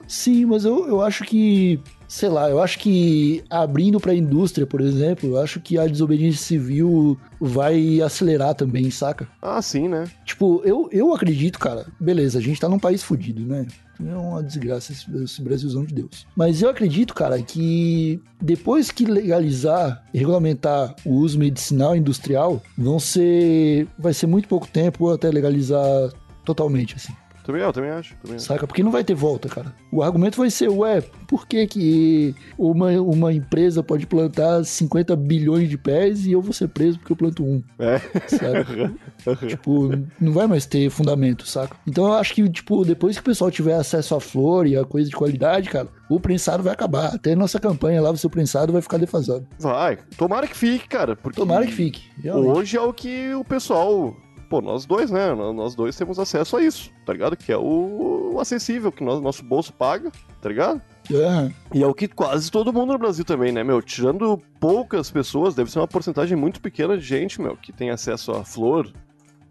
Sim, 0.07 0.46
mas 0.46 0.64
eu, 0.64 0.88
eu 0.88 1.00
acho 1.00 1.22
que, 1.24 1.81
sei 2.09 2.28
lá, 2.28 2.50
eu 2.50 2.61
acho 2.61 2.78
que 2.81 3.42
abrindo 3.48 4.00
pra 4.00 4.12
indústria, 4.12 4.66
por 4.66 4.81
exemplo, 4.81 5.31
eu 5.31 5.40
acho 5.40 5.61
que 5.61 5.78
a 5.78 5.87
desobediência 5.87 6.44
civil 6.44 7.16
vai 7.40 8.00
acelerar 8.00 8.55
também, 8.55 8.90
saca? 8.90 9.28
Ah, 9.40 9.62
sim, 9.62 9.87
né? 9.88 10.05
Tipo, 10.24 10.61
eu, 10.64 10.88
eu 10.92 11.14
acredito, 11.14 11.59
cara, 11.59 11.87
beleza, 12.00 12.40
a 12.40 12.42
gente 12.42 12.61
tá 12.61 12.68
num 12.68 12.81
país 12.81 13.02
fudido, 13.02 13.46
né? 13.46 13.64
É 14.00 14.16
uma 14.16 14.42
desgraça 14.42 14.92
esse, 14.92 15.42
Brasilzão 15.42 15.85
de 15.85 15.94
Deus. 15.94 16.26
Mas 16.37 16.62
eu 16.62 16.70
acredito, 16.70 17.14
cara, 17.14 17.40
que 17.42 18.20
depois 18.40 18.90
que 18.90 19.05
legalizar 19.05 20.05
e 20.12 20.18
regulamentar 20.18 20.94
o 21.05 21.14
uso 21.14 21.38
medicinal 21.38 21.94
e 21.94 21.98
industrial, 21.98 22.62
vão 22.76 22.98
ser. 22.98 23.87
Vai 23.98 24.14
ser 24.14 24.26
muito 24.26 24.48
pouco 24.48 24.66
tempo 24.66 25.11
até 25.11 25.31
legalizar 25.31 26.11
totalmente, 26.44 26.96
assim. 26.96 27.12
Também, 27.44 27.62
eu 27.62 27.72
também 27.72 27.90
acho. 27.90 28.14
Também. 28.22 28.38
Saca? 28.38 28.66
Porque 28.66 28.83
não 28.83 28.90
vai 28.90 29.02
ter 29.02 29.14
volta, 29.14 29.48
cara. 29.48 29.74
O 29.90 30.02
argumento 30.02 30.38
vai 30.38 30.50
ser, 30.50 30.68
ué, 30.68 31.02
por 31.26 31.46
que 31.46 31.66
que 31.66 32.35
uma, 32.57 32.90
uma 33.00 33.33
empresa 33.33 33.83
pode 33.83 34.07
plantar 34.07 34.64
50 34.64 35.14
bilhões 35.16 35.68
de 35.68 35.76
pés 35.76 36.24
e 36.26 36.33
eu 36.33 36.40
vou 36.40 36.52
ser 36.52 36.68
preso 36.68 36.98
porque 36.98 37.12
eu 37.12 37.16
planto 37.16 37.44
um? 37.44 37.62
É. 37.78 37.98
Saca? 38.28 39.46
tipo, 39.46 39.90
não 40.20 40.33
vai 40.33 40.46
mais 40.46 40.66
ter 40.66 40.88
fundamento, 40.90 41.46
saca? 41.46 41.76
Então 41.87 42.07
eu 42.07 42.14
acho 42.14 42.35
que, 42.35 42.48
tipo, 42.48 42.85
depois 42.85 43.16
que 43.16 43.22
o 43.22 43.24
pessoal 43.24 43.50
tiver 43.50 43.74
acesso 43.74 44.14
à 44.14 44.20
flor 44.20 44.66
e 44.66 44.76
a 44.76 44.85
coisa 44.85 45.09
de 45.09 45.16
qualidade, 45.16 45.68
cara, 45.68 45.88
o 46.09 46.20
prensado 46.20 46.62
vai 46.62 46.72
acabar. 46.72 47.14
Até 47.14 47.35
nossa 47.35 47.59
campanha 47.59 48.00
lá, 48.00 48.11
o 48.11 48.16
seu 48.16 48.31
prensado 48.31 48.72
vai 48.72 48.83
ficar 48.83 48.98
defasado. 48.98 49.46
Vai. 49.59 49.98
Tomara 50.16 50.46
que 50.46 50.57
fique, 50.57 50.88
cara. 50.88 51.16
Tomara 51.35 51.66
que 51.66 51.72
fique. 51.72 52.11
realmente. 52.22 52.59
Hoje 52.59 52.76
é 52.76 52.81
o 52.81 52.92
que 52.92 53.35
o 53.35 53.44
pessoal. 53.44 54.16
Pô, 54.52 54.60
nós 54.60 54.84
dois, 54.84 55.10
né? 55.10 55.34
Nós 55.34 55.74
dois 55.74 55.96
temos 55.96 56.18
acesso 56.18 56.58
a 56.58 56.62
isso, 56.62 56.90
tá 57.06 57.14
ligado? 57.14 57.34
Que 57.38 57.50
é 57.50 57.56
o, 57.56 58.32
o 58.34 58.38
acessível, 58.38 58.92
que 58.92 59.02
nós, 59.02 59.18
nosso 59.18 59.42
bolso 59.42 59.72
paga, 59.72 60.12
tá 60.42 60.48
ligado? 60.50 60.82
Aham. 61.10 61.50
E 61.72 61.82
é 61.82 61.86
o 61.86 61.94
que 61.94 62.06
quase 62.06 62.50
todo 62.50 62.70
mundo 62.70 62.92
no 62.92 62.98
Brasil 62.98 63.24
também, 63.24 63.50
né, 63.50 63.64
meu? 63.64 63.80
Tirando 63.80 64.38
poucas 64.60 65.10
pessoas, 65.10 65.54
deve 65.54 65.70
ser 65.70 65.78
uma 65.78 65.88
porcentagem 65.88 66.36
muito 66.36 66.60
pequena 66.60 66.98
de 66.98 67.02
gente, 67.02 67.40
meu, 67.40 67.56
que 67.56 67.72
tem 67.72 67.88
acesso 67.88 68.30
à 68.30 68.44
flor, 68.44 68.92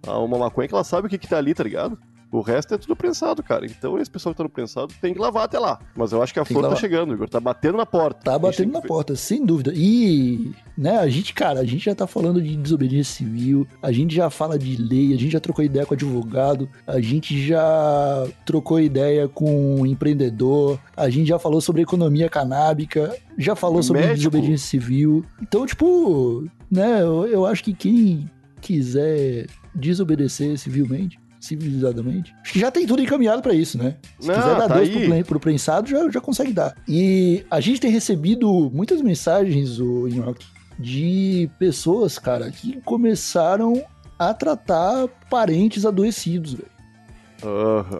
a 0.06 0.20
uma 0.20 0.38
maconha 0.38 0.68
que 0.68 0.74
ela 0.76 0.84
sabe 0.84 1.08
o 1.08 1.10
que 1.10 1.18
que 1.18 1.28
tá 1.28 1.40
ali, 1.40 1.56
tá 1.56 1.64
ligado? 1.64 1.98
O 2.32 2.40
resto 2.42 2.74
é 2.74 2.78
tudo 2.78 2.96
prensado, 2.96 3.44
cara. 3.44 3.66
Então 3.66 4.00
esse 4.00 4.10
pessoal 4.10 4.34
que 4.34 4.38
tá 4.38 4.44
no 4.44 4.50
prensado 4.50 4.94
tem 5.02 5.14
que 5.14 5.20
lavar 5.20 5.44
até 5.44 5.60
lá. 5.60 5.80
Mas 5.96 6.12
eu 6.14 6.22
acho 6.24 6.34
que 6.34 6.40
a 6.40 6.44
Tem 6.44 6.48
que 6.48 6.54
flor 6.54 6.62
tá 6.64 6.68
lavar. 6.70 6.80
chegando, 6.80 7.14
Igor. 7.14 7.28
Tá 7.30 7.40
batendo 7.40 7.78
na 7.78 7.86
porta. 7.86 8.22
Tá 8.24 8.40
batendo 8.40 8.72
na 8.72 8.82
que 8.82 8.88
porta, 8.88 9.16
sem 9.16 9.46
dúvida. 9.46 9.74
E, 9.76 10.52
né, 10.78 10.98
a 10.98 11.08
gente, 11.10 11.34
cara, 11.34 11.60
a 11.60 11.66
gente 11.66 11.84
já 11.86 11.94
tá 11.94 12.08
falando 12.08 12.42
de 12.42 12.56
desobediência 12.56 13.16
civil, 13.16 13.68
a 13.82 13.92
gente 13.92 14.16
já 14.16 14.30
fala 14.30 14.58
de 14.58 14.78
lei, 14.78 15.14
a 15.14 15.18
gente 15.18 15.32
já 15.32 15.40
trocou 15.40 15.64
ideia 15.66 15.86
com 15.86 15.94
advogado, 15.94 16.70
a 16.88 17.02
gente 17.02 17.46
já 17.46 18.26
trocou 18.46 18.80
ideia 18.80 19.28
com 19.28 19.86
empreendedor, 19.86 20.80
a 20.96 21.10
gente 21.10 21.28
já 21.28 21.38
falou 21.38 21.60
sobre 21.60 21.82
economia 21.82 22.30
canábica, 22.30 23.14
já 23.38 23.56
falou 23.56 23.84
sobre 23.84 24.02
Médico. 24.04 24.18
desobediência 24.18 24.68
civil. 24.70 25.26
Então, 25.42 25.66
tipo, 25.66 26.46
né, 26.70 27.02
eu, 27.02 27.28
eu 27.28 27.46
acho 27.46 27.64
que 27.64 27.74
quem 27.74 28.30
quiser 28.62 29.48
desobedecer 29.74 30.58
civilmente, 30.58 31.20
civilizadamente, 31.42 32.34
acho 32.44 32.54
que 32.54 32.60
já 32.60 32.72
tem 32.72 32.86
tudo 32.86 33.02
encaminhado 33.02 33.42
pra 33.42 33.54
isso, 33.54 33.78
né? 33.78 33.96
Se 34.20 34.28
Não, 34.28 34.36
quiser 34.36 34.56
dar 34.56 34.68
tá 34.68 34.80
Deus 34.80 34.90
pro, 34.90 35.26
pro 35.26 35.40
prensado, 35.40 35.90
já, 35.90 36.10
já 36.10 36.22
consegue 36.22 36.54
dar. 36.54 36.76
E 36.88 37.44
a 37.50 37.60
gente 37.60 37.82
tem 37.82 37.92
recebido 37.92 38.70
muitas 38.74 39.02
mensagens, 39.02 39.80
o 39.80 40.08
Nhoque, 40.08 40.46
de 40.80 41.50
pessoas, 41.60 42.18
cara, 42.20 42.50
que 42.52 42.80
começaram 42.82 43.84
a 44.18 44.34
tratar 44.34 45.08
parentes 45.30 45.86
adoecidos, 45.86 46.54
velho. 46.54 46.72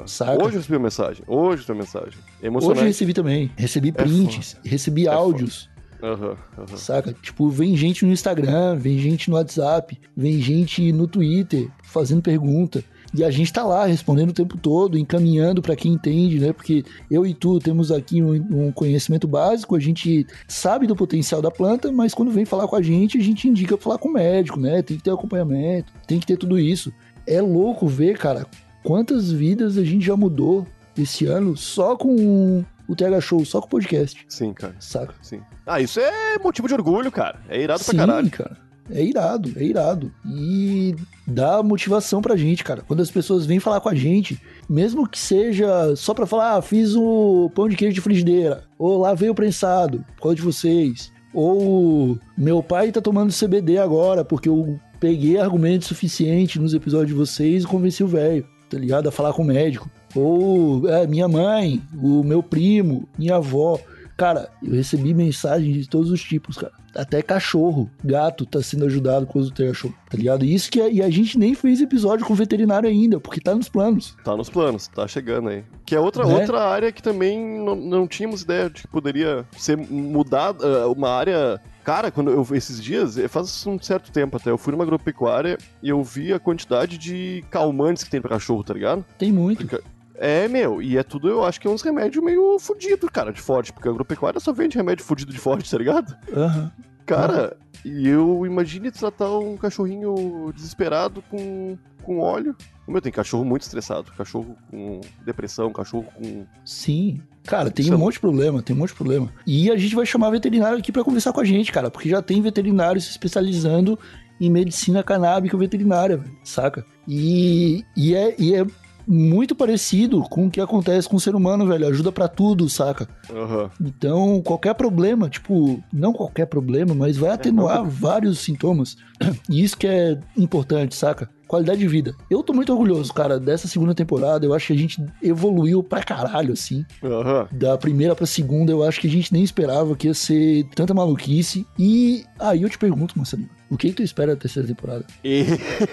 Saca? 0.06 0.34
Hoje 0.34 0.56
eu 0.56 0.60
recebi 0.60 0.76
uma 0.78 0.84
mensagem. 0.84 1.24
Hoje 1.28 1.44
eu 1.44 1.50
recebi 1.58 1.72
uma 1.72 1.80
mensagem. 1.84 2.08
Hoje 2.20 2.38
eu 2.44 2.48
Emocionante. 2.48 2.84
recebi 2.86 3.14
também. 3.14 3.52
Recebi 3.58 3.92
prints, 3.92 4.56
recebi 4.64 5.08
É 5.08 5.10
áudios, 5.12 5.70
Aham, 6.04 6.36
aham. 6.58 6.78
saca? 6.78 7.14
Tipo, 7.22 7.50
vem 7.50 7.76
gente 7.76 8.06
no 8.06 8.12
Instagram, 8.12 8.76
vem 8.76 8.98
gente 9.00 9.30
no 9.30 9.36
WhatsApp, 9.36 10.00
vem 10.16 10.40
gente 10.42 10.92
no 10.92 11.08
Twitter 11.08 11.70
fazendo 11.84 12.22
pergunta. 12.22 12.84
E 13.14 13.24
a 13.24 13.30
gente 13.30 13.52
tá 13.52 13.64
lá 13.64 13.86
respondendo 13.86 14.30
o 14.30 14.34
tempo 14.34 14.58
todo, 14.58 14.98
encaminhando 14.98 15.62
pra 15.62 15.76
quem 15.76 15.94
entende, 15.94 16.40
né? 16.40 16.54
Porque 16.54 16.84
eu 17.10 17.26
e 17.26 17.34
tu 17.34 17.60
temos 17.60 17.92
aqui 17.92 18.22
um, 18.24 18.34
um 18.68 18.72
conhecimento 18.72 19.28
básico, 19.28 19.76
a 19.76 19.80
gente 19.80 20.26
sabe 20.48 20.88
do 20.88 20.96
potencial 20.96 21.42
da 21.42 21.52
planta, 21.52 21.92
mas 21.92 22.14
quando 22.14 22.32
vem 22.32 22.46
falar 22.46 22.68
com 22.68 22.76
a 22.76 22.82
gente, 22.82 23.18
a 23.18 23.22
gente 23.22 23.48
indica 23.50 23.76
pra 23.76 23.84
falar 23.84 23.98
com 23.98 24.08
o 24.10 24.14
médico, 24.14 24.60
né? 24.60 24.82
Tem 24.82 24.96
que 24.98 25.04
ter 25.04 25.12
acompanhamento, 25.12 25.92
tem 26.08 26.20
que 26.20 26.26
ter 26.26 26.38
tudo 26.38 26.58
isso. 26.58 26.92
É 27.28 27.42
louco 27.42 27.86
ver, 27.88 28.18
cara, 28.18 28.46
quantas 28.84 29.30
vidas 29.32 29.78
a 29.78 29.84
gente 29.84 30.06
já 30.06 30.16
mudou 30.16 30.66
esse 30.98 31.26
ano 31.26 31.56
só 31.58 31.96
com 31.98 32.64
o 32.88 32.96
TH 32.96 33.22
Show, 33.22 33.44
só 33.46 33.60
com 33.60 33.68
o 33.68 33.70
podcast, 33.70 34.26
Sim, 34.28 34.54
cara. 34.54 34.76
saca? 34.80 35.14
Sim. 35.22 35.42
Ah, 35.66 35.80
isso 35.80 36.00
é 36.00 36.38
motivo 36.40 36.68
de 36.68 36.74
orgulho, 36.74 37.12
cara. 37.12 37.40
É 37.50 37.62
irado 37.62 37.84
Sim, 37.84 37.92
pra 37.96 38.06
caralho. 38.06 38.30
cara. 38.32 38.58
É 38.90 39.04
irado, 39.04 39.52
é 39.56 39.64
irado. 39.64 40.12
E 40.26 40.96
dá 41.28 41.62
motivação 41.62 42.22
pra 42.22 42.36
gente, 42.36 42.64
cara. 42.64 42.82
Quando 42.82 43.02
as 43.02 43.12
pessoas 43.12 43.46
vêm 43.46 43.60
falar 43.60 43.80
com 43.80 43.90
a 43.90 43.96
gente, 43.96 44.42
mesmo 44.70 45.08
que 45.08 45.20
seja 45.20 45.96
só 45.96 46.14
pra 46.14 46.26
falar, 46.26 46.58
ah, 46.58 46.62
fiz 46.62 46.96
o 46.96 47.50
pão 47.54 47.70
de 47.70 47.76
queijo 47.76 47.94
de 47.94 48.02
frigideira, 48.02 48.64
ou 48.78 49.00
lavei 49.00 49.30
o 49.30 49.36
prensado, 49.36 50.04
causa 50.20 50.36
de 50.36 50.42
vocês, 50.42 51.12
ou 51.34 52.18
meu 52.38 52.62
pai 52.62 52.92
tá 52.92 53.02
tomando 53.02 53.34
CBD 53.34 53.78
agora, 53.78 54.26
porque 54.26 54.50
eu 54.50 54.80
peguei 55.00 55.40
argumento 55.40 55.86
suficiente 55.86 56.60
nos 56.60 56.74
episódios 56.74 57.10
de 57.10 57.14
vocês 57.16 57.64
e 57.64 57.68
convenci 57.68 58.04
o 58.04 58.08
velho, 58.08 58.46
tá 58.70 58.78
ligado? 58.78 59.08
A 59.08 59.12
falar 59.12 59.34
com 59.34 59.42
o 59.42 59.46
médico. 59.46 59.90
Ou 60.14 60.88
é, 60.90 61.08
minha 61.08 61.28
mãe, 61.28 61.82
o 62.02 62.24
meu 62.24 62.44
primo, 62.44 63.08
minha 63.18 63.38
avó. 63.38 63.80
Cara, 64.18 64.50
eu 64.62 64.74
recebi 64.74 65.14
mensagens 65.14 65.76
de 65.76 65.90
todos 65.90 66.12
os 66.12 66.22
tipos, 66.22 66.58
cara. 66.58 66.74
Até 66.96 67.22
cachorro, 67.22 67.90
gato 68.04 68.46
tá 68.46 68.62
sendo 68.62 68.86
ajudado 68.86 69.26
com 69.26 69.40
o 69.40 69.52
cachorro, 69.52 69.96
tá 70.10 70.18
ligado? 70.18 70.44
Isso 70.44 70.70
que 70.70 70.82
é, 70.82 70.92
e 70.92 71.02
a 71.02 71.10
gente 71.10 71.38
nem 71.38 71.54
fez 71.56 71.82
episódio 71.82 72.26
com 72.26 72.34
veterinário 72.36 72.90
ainda, 72.90 73.20
porque 73.20 73.40
tá 73.40 73.56
nos 73.56 73.70
planos. 73.70 74.16
Tá 74.24 74.36
nos 74.36 74.50
planos, 74.50 74.88
tá 74.88 75.08
chegando 75.08 75.50
aí. 75.50 75.64
Que 75.86 75.96
é 75.96 76.00
outra, 76.00 76.26
Né? 76.26 76.34
outra 76.34 76.64
área 76.64 76.92
que 76.92 77.02
também 77.02 77.60
não, 77.60 77.76
não 77.76 78.08
tínhamos 78.08 78.42
ideia 78.42 78.70
de 78.70 78.82
que 78.82 78.88
poderia 78.88 79.46
ser 79.58 79.78
mudada, 79.78 80.88
uma 80.90 81.10
área. 81.10 81.60
Cara, 81.84 82.12
quando 82.12 82.30
eu 82.30 82.46
esses 82.52 82.82
dias, 82.82 83.18
eh, 83.18 83.28
faz 83.28 83.66
um 83.66 83.80
certo 83.80 84.12
tempo 84.12 84.38
até, 84.38 84.52
eu 84.52 84.58
fui 84.58 84.72
numa 84.72 84.84
agropecuária 84.84 85.58
e 85.82 85.90
eu 85.90 86.04
vi 86.04 86.32
a 86.32 86.40
quantidade 86.40 86.98
de 86.98 87.44
calmantes 87.50 88.04
que 88.04 88.10
tem 88.12 88.22
pra 88.22 88.30
cachorro, 88.30 88.64
tá 88.64 88.74
ligado? 88.74 89.04
Tem 89.18 89.32
muito. 89.32 89.82
É, 90.24 90.48
meu, 90.48 90.84
e 90.84 91.00
é 91.00 91.02
tudo, 91.04 91.28
eu 91.28 91.44
acho 91.44 91.60
que 91.60 91.68
é 91.68 91.70
uns 91.72 91.82
remédios 91.82 92.24
meio 92.24 92.60
fudido, 92.60 93.10
cara, 93.12 93.34
de 93.34 93.42
forte, 93.42 93.74
porque 93.74 93.88
a 93.88 93.92
agropecuária 93.92 94.40
só 94.40 94.54
vende 94.54 94.78
remédio 94.78 95.04
fudido 95.04 95.34
de 95.34 95.40
forte, 95.40 95.72
tá 95.72 95.80
ligado? 95.80 96.16
Aham. 96.32 96.72
Cara, 97.08 97.58
e 97.84 98.08
eu 98.08 98.46
imagine 98.46 98.92
tratar 98.92 99.36
um 99.40 99.58
cachorrinho 99.58 100.54
desesperado 100.56 101.24
com, 101.24 101.76
com 102.04 102.20
óleo. 102.20 102.56
Meu, 102.88 103.02
tem 103.02 103.12
cachorro 103.12 103.44
muito 103.44 103.64
estressado, 103.64 104.12
cachorro 104.16 104.56
com 104.70 105.02
depressão, 105.26 105.74
cachorro 105.74 106.06
com. 106.14 106.46
Sim. 106.64 107.20
Cara, 107.44 107.72
tem 107.72 107.90
um 107.90 107.96
é- 107.96 107.98
monte 107.98 108.14
de 108.14 108.20
problema, 108.20 108.62
tem 108.62 108.76
um 108.76 108.80
monte 108.80 108.90
de 108.90 108.96
problema. 108.96 109.34
E 109.48 109.72
a 109.72 109.76
gente 109.76 109.96
vai 109.96 110.06
chamar 110.06 110.30
veterinário 110.30 110.78
aqui 110.78 110.92
pra 110.92 111.04
conversar 111.04 111.34
com 111.34 111.40
a 111.40 111.46
gente, 111.46 111.72
cara, 111.72 111.90
porque 111.90 112.10
já 112.10 112.22
tem 112.22 112.40
veterinário 112.44 113.02
se 113.02 113.10
especializando 113.10 113.98
em 114.40 114.50
medicina 114.50 115.04
canábica 115.04 115.58
veterinária, 115.58 116.24
saca? 116.44 116.86
E, 117.08 117.84
e, 117.96 118.16
é, 118.16 118.36
e 118.38 118.56
é 118.56 118.66
muito 119.08 119.56
parecido 119.56 120.22
com 120.24 120.48
o 120.48 120.52
que 120.52 120.62
acontece 120.62 121.08
com 121.08 121.16
o 121.16 121.20
ser 121.20 121.36
humano, 121.36 121.68
velho. 121.68 121.88
Ajuda 121.88 122.12
pra 122.12 122.28
tudo, 122.28 122.70
saca? 122.70 123.08
Aham. 123.30 123.70
Então, 123.82 124.42
qualquer 124.42 124.74
problema, 124.76 125.30
tipo, 125.30 125.82
não 125.92 126.14
qualquer 126.14 126.46
problema, 126.46 126.94
mas 126.94 127.18
vai 127.18 127.32
atenuar 127.32 127.84
vários 127.86 128.40
sintomas. 128.40 128.96
E 129.50 129.64
isso 129.64 129.78
que 129.78 129.86
é 129.86 130.20
importante, 130.38 130.96
saca? 130.96 131.30
Qualidade 131.52 131.82
de 131.82 131.88
vida. 131.90 132.16
Eu 132.30 132.42
tô 132.42 132.54
muito 132.54 132.72
orgulhoso, 132.72 133.14
cara, 133.14 133.38
dessa 133.38 133.68
segunda 133.68 133.94
temporada. 133.94 134.46
Eu 134.46 134.54
acho 134.54 134.68
que 134.68 134.72
a 134.74 134.78
gente 134.78 135.06
evoluiu 135.22 135.84
pra 135.84 136.02
caralho, 136.02 136.54
assim. 136.54 136.86
Aham. 137.04 137.46
Da 137.52 137.78
primeira 137.78 138.16
pra 138.16 138.26
segunda, 138.26 138.72
eu 138.72 138.82
acho 138.84 139.02
que 139.02 139.08
a 139.08 139.10
gente 139.10 139.34
nem 139.34 139.44
esperava 139.44 139.94
que 139.94 140.08
ia 140.08 140.14
ser 140.14 140.64
tanta 140.74 140.94
maluquice. 140.94 141.68
E 141.78 142.24
aí 142.40 142.62
eu 142.62 142.70
te 142.70 142.78
pergunto, 142.78 143.18
Marcelinho, 143.18 143.50
o 143.70 143.76
que, 143.76 143.90
que 143.90 143.96
tu 143.96 144.02
espera 144.02 144.34
da 144.34 144.40
terceira 144.40 144.66
temporada? 144.66 145.04
E 145.26 145.44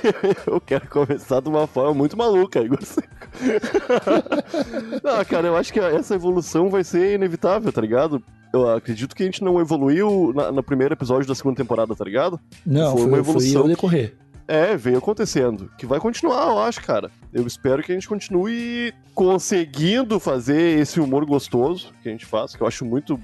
eu 0.46 0.60
quero 0.60 0.86
começar 0.86 1.40
de 1.40 1.48
uma 1.48 1.66
forma 1.66 1.92
muito 1.92 2.16
maluca, 2.16 2.60
Igor 2.60 2.84
Seco. 2.84 3.08
não, 5.02 5.24
cara, 5.24 5.48
eu 5.48 5.56
acho 5.56 5.72
que 5.72 5.80
essa 5.80 6.14
evolução 6.14 6.70
vai 6.70 6.84
ser 6.84 7.16
inevitável, 7.16 7.72
tá 7.72 7.80
ligado? 7.80 8.22
Eu 8.52 8.70
acredito 8.70 9.14
que 9.14 9.22
a 9.22 9.26
gente 9.26 9.42
não 9.44 9.60
evoluiu 9.60 10.32
na- 10.34 10.50
no 10.50 10.62
primeiro 10.62 10.94
episódio 10.94 11.26
da 11.28 11.34
segunda 11.34 11.56
temporada, 11.56 11.94
tá 11.94 12.04
ligado? 12.04 12.40
Não, 12.64 12.92
Foi 12.92 13.00
foi, 13.02 13.06
uma 13.08 13.10
foi 13.10 13.18
evolução 13.18 13.62
ao 13.62 13.68
decorrer. 13.68 14.14
É, 14.48 14.74
veio 14.76 14.96
acontecendo. 14.96 15.70
Que 15.76 15.84
vai 15.84 16.00
continuar, 16.00 16.46
eu 16.48 16.58
acho, 16.58 16.82
cara. 16.82 17.10
Eu 17.32 17.46
espero 17.46 17.82
que 17.82 17.92
a 17.92 17.94
gente 17.94 18.08
continue 18.08 18.94
conseguindo 19.14 20.18
fazer 20.18 20.78
esse 20.80 20.98
humor 20.98 21.26
gostoso 21.26 21.92
que 22.02 22.08
a 22.08 22.12
gente 22.12 22.24
faz, 22.24 22.56
que 22.56 22.62
eu 22.62 22.66
acho 22.66 22.82
muito, 22.86 23.20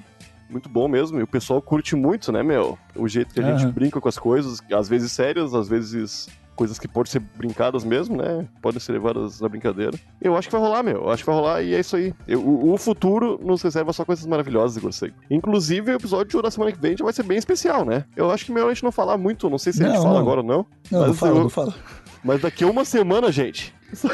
muito 0.50 0.68
bom 0.68 0.86
mesmo. 0.86 1.18
E 1.18 1.22
o 1.22 1.26
pessoal 1.26 1.62
curte 1.62 1.96
muito, 1.96 2.30
né, 2.30 2.42
meu? 2.42 2.78
O 2.94 3.08
jeito 3.08 3.32
que 3.32 3.40
a 3.40 3.42
gente 3.42 3.64
Aham. 3.64 3.72
brinca 3.72 4.00
com 4.00 4.08
as 4.08 4.18
coisas, 4.18 4.60
às 4.70 4.86
vezes 4.86 5.12
sérias, 5.12 5.54
às 5.54 5.66
vezes 5.66 6.28
coisas 6.54 6.78
que 6.78 6.86
podem 6.88 7.10
ser 7.10 7.20
brincadas 7.20 7.84
mesmo, 7.84 8.16
né? 8.16 8.46
Podem 8.62 8.78
ser 8.80 8.92
levadas 8.92 9.40
na 9.40 9.48
brincadeira. 9.48 9.98
Eu 10.20 10.36
acho 10.36 10.48
que 10.48 10.52
vai 10.52 10.60
rolar, 10.60 10.82
meu. 10.82 10.96
Eu 11.02 11.10
acho 11.10 11.22
que 11.24 11.30
vai 11.30 11.34
rolar 11.38 11.62
e 11.62 11.74
é 11.74 11.80
isso 11.80 11.96
aí. 11.96 12.14
Eu- 12.28 12.40
o, 12.40 12.72
o 12.72 12.78
futuro 12.78 13.40
nos 13.42 13.60
reserva 13.62 13.92
só 13.92 14.04
coisas 14.04 14.24
maravilhosas, 14.26 14.76
Igor 14.76 14.92
Seco. 14.92 15.14
Inclusive, 15.30 15.92
o 15.92 15.94
episódio 15.96 16.40
da 16.42 16.50
semana 16.50 16.72
que 16.72 16.80
vem 16.80 16.96
já 16.96 17.04
vai 17.04 17.12
ser 17.12 17.22
bem 17.24 17.36
especial, 17.38 17.84
né? 17.84 18.04
Eu 18.16 18.30
acho 18.30 18.44
que 18.46 18.52
melhor 18.52 18.70
a 18.70 18.74
gente 18.74 18.84
não 18.84 18.92
falar 18.92 19.16
muito, 19.18 19.48
não 19.50 19.58
sei 19.58 19.72
se 19.72 19.82
a 19.82 19.86
gente 19.86 19.96
Não, 19.96 20.02
fala 20.02 20.14
não. 20.14 20.20
agora 20.20 20.40
ou 20.40 20.46
não. 20.46 20.66
Não, 20.90 21.00
não 21.00 21.08
Mas 21.08 21.18
fala, 21.18 21.32
eu- 21.32 21.40
não 21.42 21.48
fala. 21.50 21.74
Mas 22.22 22.40
daqui 22.40 22.64
a 22.64 22.66
uma 22.68 22.84
semana, 22.84 23.30
gente. 23.30 23.74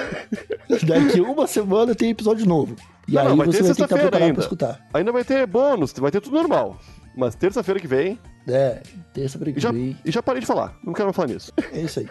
Daqui 0.87 1.21
uma 1.21 1.47
semana 1.47 1.95
tem 1.95 2.11
episódio 2.11 2.47
novo. 2.47 2.75
E 3.09 3.13
Não, 3.15 3.23
aí 3.23 3.29
não, 3.29 3.37
vai 3.37 3.47
ter 3.49 3.53
você 3.57 3.63
vai 3.63 3.69
ter 3.71 3.77
que 3.77 3.83
estar 3.83 3.97
preparado 3.97 4.23
ainda. 4.23 4.35
pra 4.35 4.43
escutar. 4.43 4.87
Ainda 4.93 5.13
vai 5.13 5.25
ter 5.25 5.47
bônus, 5.47 5.93
vai 5.93 6.11
ter 6.11 6.21
tudo 6.21 6.35
normal. 6.37 6.79
Mas 7.17 7.35
terça-feira 7.35 7.81
que 7.81 7.87
vem. 7.87 8.19
É, 8.49 8.81
terça 9.13 9.39
pra 9.39 9.53
que 9.53 9.61
Já, 9.61 9.71
vem. 9.71 9.97
e 10.05 10.11
já 10.11 10.23
parei 10.23 10.41
de 10.41 10.47
falar. 10.47 10.77
Não 10.85 10.93
quero 10.93 11.07
mais 11.07 11.17
falar 11.17 11.29
nisso. 11.29 11.53
É 11.73 11.81
isso 11.81 12.01
aí. 12.01 12.09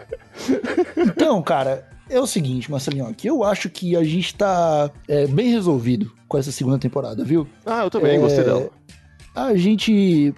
Então, 0.96 1.42
cara, 1.42 1.88
é 2.08 2.18
o 2.20 2.26
seguinte, 2.26 2.70
Marcelinho, 2.70 3.06
aqui 3.06 3.26
eu 3.26 3.42
acho 3.44 3.68
que 3.68 3.96
a 3.96 4.04
gente 4.04 4.34
tá 4.36 4.90
é, 5.08 5.26
bem 5.26 5.50
resolvido 5.50 6.12
com 6.28 6.38
essa 6.38 6.52
segunda 6.52 6.78
temporada, 6.78 7.24
viu? 7.24 7.46
Ah, 7.66 7.82
eu 7.84 7.90
também 7.90 8.16
É, 8.16 8.18
gostei 8.20 8.44
dela. 8.44 8.70
A 9.34 9.54
gente 9.56 10.34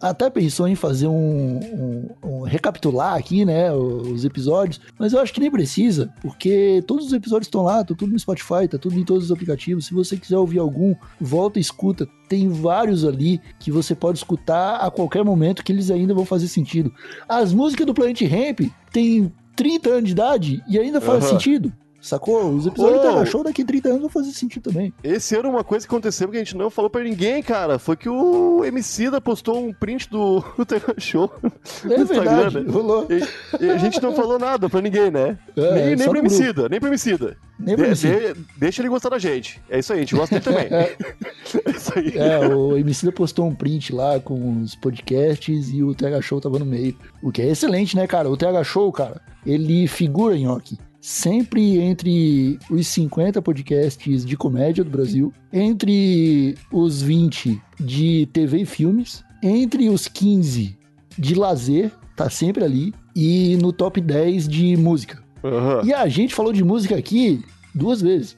até 0.00 0.30
pensou 0.30 0.66
em 0.68 0.74
fazer 0.74 1.06
um, 1.06 1.58
um- 1.58 2.08
um- 2.24 2.42
recapitular 2.42 3.14
aqui, 3.14 3.44
né, 3.44 3.72
os 3.72 4.24
episódios, 4.24 4.80
mas 4.98 5.12
eu 5.12 5.20
acho 5.20 5.32
que 5.32 5.40
nem 5.40 5.50
precisa, 5.50 6.12
porque 6.22 6.82
todos 6.86 7.06
os 7.06 7.12
episódios 7.12 7.46
estão 7.46 7.62
lá, 7.62 7.84
tá 7.84 7.94
tudo 7.94 8.12
no 8.12 8.18
Spotify, 8.18 8.68
tá 8.68 8.78
tudo 8.78 8.98
em 8.98 9.04
todos 9.04 9.24
os 9.24 9.32
aplicativos. 9.32 9.86
Se 9.86 9.94
você 9.94 10.16
quiser 10.16 10.36
ouvir 10.38 10.58
algum, 10.58 10.94
volta 11.20 11.58
e 11.58 11.62
escuta. 11.62 12.06
Tem 12.28 12.48
vários 12.48 13.04
ali 13.04 13.40
que 13.58 13.70
você 13.70 13.94
pode 13.94 14.18
escutar 14.18 14.76
a 14.76 14.90
qualquer 14.90 15.24
momento 15.24 15.64
que 15.64 15.72
eles 15.72 15.90
ainda 15.90 16.12
vão 16.14 16.24
fazer 16.24 16.48
sentido. 16.48 16.92
As 17.28 17.52
músicas 17.52 17.86
do 17.86 17.94
Planet 17.94 18.20
Ramp 18.22 18.60
têm 18.92 19.32
30 19.56 19.90
anos 19.90 20.04
de 20.04 20.12
idade 20.12 20.62
e 20.68 20.78
ainda 20.78 21.00
faz 21.00 21.24
Aham. 21.24 21.32
sentido. 21.32 21.72
Sacou? 22.00 22.48
Os 22.54 22.64
episódios 22.66 23.00
Oh. 23.04 23.14
da 23.16 23.24
Show 23.26 23.42
daqui 23.42 23.62
a 23.62 23.66
30 23.66 23.88
anos 23.88 24.00
vão 24.02 24.08
fazer 24.08 24.30
sentido 24.30 24.70
também. 24.70 24.92
Esse 25.02 25.34
ano 25.36 25.50
uma 25.50 25.64
coisa 25.64 25.86
que 25.86 25.92
aconteceu 25.92 26.28
que 26.28 26.36
a 26.36 26.38
gente 26.38 26.56
não 26.56 26.70
falou 26.70 26.88
pra 26.88 27.02
ninguém, 27.02 27.42
cara, 27.42 27.78
foi 27.78 27.96
que 27.96 28.08
o 28.08 28.64
Emicida 28.64 29.20
postou 29.20 29.58
um 29.58 29.72
print 29.72 30.08
do, 30.08 30.42
do 30.56 30.64
Taylor 30.64 30.94
Show. 30.98 31.30
É 31.42 31.88
no 31.88 32.02
Instagram, 32.04 32.34
verdade, 32.50 32.60
né? 32.60 32.72
rolou. 32.72 33.06
E, 33.10 33.64
e 33.64 33.70
a 33.70 33.76
gente 33.78 34.00
não 34.00 34.14
falou 34.14 34.38
nada 34.38 34.68
pra 34.68 34.80
ninguém, 34.80 35.10
né? 35.10 35.36
É, 35.56 35.74
nem 35.74 35.86
nem 35.86 35.96
pro 35.96 36.12
grupo. 36.12 36.18
Emicida, 36.18 36.68
nem 36.68 36.78
pro 36.78 36.88
Emicida. 36.88 37.36
Nem 37.58 37.74
pra 37.76 37.88
De- 37.92 38.34
deixa 38.56 38.80
ele 38.80 38.88
gostar 38.88 39.08
da 39.08 39.18
gente. 39.18 39.60
É 39.68 39.80
isso 39.80 39.92
aí, 39.92 39.98
a 39.98 40.02
gente 40.02 40.14
gosta 40.14 40.38
dele 40.38 40.44
também. 40.44 40.78
É. 40.78 40.96
É 41.64 41.70
isso 41.70 41.92
aí. 41.98 42.12
É, 42.14 42.46
o 42.54 42.76
Emicida 42.76 43.10
postou 43.10 43.46
um 43.46 43.54
print 43.54 43.90
lá 43.92 44.20
com 44.20 44.60
os 44.62 44.74
podcasts 44.74 45.70
e 45.72 45.82
o 45.82 45.94
TH 45.94 46.20
Show 46.20 46.40
tava 46.42 46.58
no 46.58 46.64
meio. 46.66 46.94
O 47.22 47.32
que 47.32 47.40
é 47.40 47.48
excelente, 47.48 47.96
né, 47.96 48.06
cara? 48.06 48.28
O 48.28 48.36
TH 48.36 48.62
Show, 48.64 48.92
cara, 48.92 49.20
ele 49.46 49.86
figura 49.88 50.36
em 50.36 50.44
Nhoque. 50.44 50.78
Sempre 51.00 51.78
entre 51.78 52.58
os 52.70 52.86
50 52.88 53.40
podcasts 53.40 54.24
de 54.24 54.36
comédia 54.36 54.82
do 54.82 54.90
Brasil, 54.90 55.32
entre 55.52 56.56
os 56.72 57.00
20 57.00 57.60
de 57.78 58.28
TV 58.32 58.62
e 58.62 58.66
filmes, 58.66 59.24
entre 59.42 59.88
os 59.88 60.08
15 60.08 60.76
de 61.16 61.34
lazer, 61.34 61.92
tá 62.16 62.28
sempre 62.28 62.64
ali, 62.64 62.92
e 63.14 63.56
no 63.56 63.72
top 63.72 64.00
10 64.00 64.48
de 64.48 64.76
música. 64.76 65.22
Aham. 65.44 65.82
E 65.84 65.94
a 65.94 66.08
gente 66.08 66.34
falou 66.34 66.52
de 66.52 66.64
música 66.64 66.96
aqui 66.96 67.44
duas 67.74 68.00
vezes. 68.02 68.36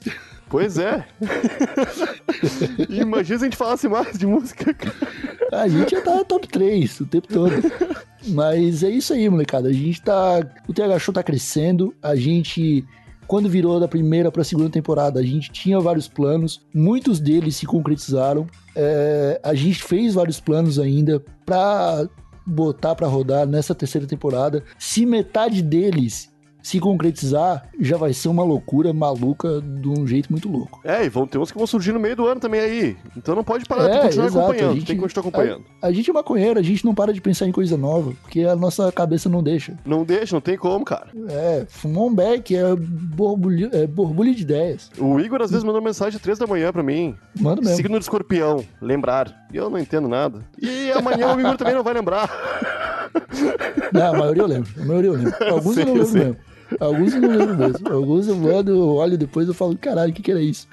Pois 0.51 0.79
é. 0.79 1.07
Imagina 2.91 3.39
se 3.39 3.45
a 3.45 3.47
gente 3.47 3.57
falasse 3.57 3.89
mais 3.89 4.19
de 4.19 4.27
música. 4.27 4.75
cara. 4.75 4.95
A 5.53 5.69
gente 5.69 5.93
já 5.93 6.01
tá 6.03 6.25
top 6.25 6.47
3 6.49 7.01
o 7.01 7.07
tempo 7.07 7.29
todo. 7.29 7.53
Mas 8.29 8.83
é 8.83 8.91
isso 8.91 9.13
aí, 9.13 9.29
molecada. 9.29 9.69
A 9.69 9.73
gente 9.73 10.01
tá. 10.03 10.41
O 10.69 10.73
TH 10.73 10.99
Show 10.99 11.15
tá 11.15 11.23
crescendo. 11.23 11.95
A 12.03 12.15
gente. 12.15 12.85
Quando 13.27 13.49
virou 13.49 13.79
da 13.79 13.87
primeira 13.87 14.31
pra 14.31 14.43
segunda 14.43 14.71
temporada, 14.71 15.21
a 15.21 15.23
gente 15.23 15.53
tinha 15.53 15.79
vários 15.79 16.09
planos. 16.09 16.61
Muitos 16.75 17.21
deles 17.21 17.57
se 17.57 17.65
concretizaram. 17.65 18.47
É, 18.75 19.41
a 19.43 19.55
gente 19.55 19.83
fez 19.85 20.15
vários 20.15 20.41
planos 20.41 20.81
ainda 20.81 21.23
pra 21.47 22.09
botar 22.45 22.97
pra 22.97 23.07
rodar 23.07 23.47
nessa 23.47 23.75
terceira 23.75 24.07
temporada. 24.07 24.65
Se 24.79 25.07
metade 25.07 25.63
deles 25.63 26.30
se 26.63 26.79
concretizar, 26.81 27.65
já 27.81 27.97
vai 27.97 28.13
ser 28.13 28.29
uma 28.29 28.43
loucura 28.45 28.93
maluca 28.93 29.61
de 29.61 29.89
um 29.89 30.07
jeito 30.07 30.31
muito 30.31 30.49
louco. 30.49 30.81
É, 30.85 31.05
e 31.05 31.09
vão 31.09 31.27
ter 31.27 31.39
uns 31.39 31.51
que 31.51 31.59
vão 31.59 31.67
surgir 31.67 31.93
no 31.93 32.01
meio 32.01 32.15
do 32.17 32.27
ano 32.27 32.41
também 32.41 32.61
aí. 32.61 32.97
Então 33.17 33.35
não 33.35 33.45
pode 33.45 33.65
parar, 33.65 33.85
tem 33.89 33.93
É, 33.93 33.97
que 34.01 34.03
continuar 34.07 34.27
exato, 34.27 34.45
acompanhando. 34.47 34.71
a 34.71 34.75
gente- 34.75 34.87
Tem 34.87 34.97
que 34.97 35.03
continuar 35.03 35.21
acompanhando. 35.29 35.65
A 35.83 35.93
gente 35.93 36.11
é 36.11 36.13
maconheiro, 36.13 36.59
a 36.59 36.63
gente 36.63 36.85
não 36.85 36.95
para 36.95 37.13
de 37.13 37.21
pensar 37.21 37.47
em 37.47 37.53
coisa 37.53 37.77
nova, 37.77 38.13
porque 38.23 38.41
a 38.43 38.55
nossa 38.57 38.91
cabeça 38.93 39.29
não 39.29 39.43
deixa. 39.43 39.75
Não 39.85 40.05
deixa, 40.05 40.35
não 40.37 40.41
tem 40.41 40.57
como, 40.57 40.85
cara. 40.85 41.09
É, 41.29 41.67
fumou 41.69 42.09
um 42.09 42.15
beck, 42.15 42.55
é 42.55 42.75
borbulho, 42.77 43.71
é 43.73 43.87
borbulho 43.87 44.35
de 44.35 44.43
ideias. 44.43 44.91
O 44.99 45.19
Igor 45.21 45.41
às 45.43 45.51
vezes 45.51 45.65
mandou 45.65 45.81
mensagem 45.83 46.17
às 46.17 46.23
três 46.23 46.39
da 46.39 46.47
manhã 46.47 46.73
pra 46.73 46.83
mim. 46.83 47.15
Manda 47.39 47.61
mesmo. 47.61 47.77
Signo 47.77 47.99
de 47.99 48.05
escorpião, 48.05 48.65
lembrar. 48.81 49.35
E 49.53 49.57
eu 49.57 49.69
não 49.71 49.79
entendo 49.79 50.09
nada. 50.09 50.41
E 50.61 50.91
amanhã 50.93 51.35
o 51.35 51.41
Igor 51.41 51.57
também 51.57 51.75
não 51.75 51.83
vai 51.83 51.95
lembrar. 51.95 52.29
Não, 53.93 54.15
a 54.15 54.19
maioria 54.19 54.43
eu 54.43 54.47
lembro. 54.47 54.71
A 54.81 54.85
maioria 54.85 55.11
eu 55.11 55.15
lembro. 55.15 55.35
Alguns 55.53 55.75
sei, 55.75 55.83
eu 55.83 55.87
não 55.89 55.95
lembro 55.95 56.09
sei. 56.09 56.21
mesmo. 56.25 56.37
Alguns 56.79 57.15
eu 57.15 57.21
não 57.21 57.31
lembro 57.31 57.57
mesmo. 57.57 57.89
Alguns 57.93 58.29
eu 58.29 58.37
mando, 58.37 58.71
eu 58.73 58.95
olho 58.95 59.19
depois 59.19 59.49
eu 59.49 59.55
falo, 59.55 59.77
caralho, 59.77 60.11
o 60.13 60.15
que, 60.15 60.23
que 60.23 60.31
era 60.31 60.41
isso? 60.43 60.67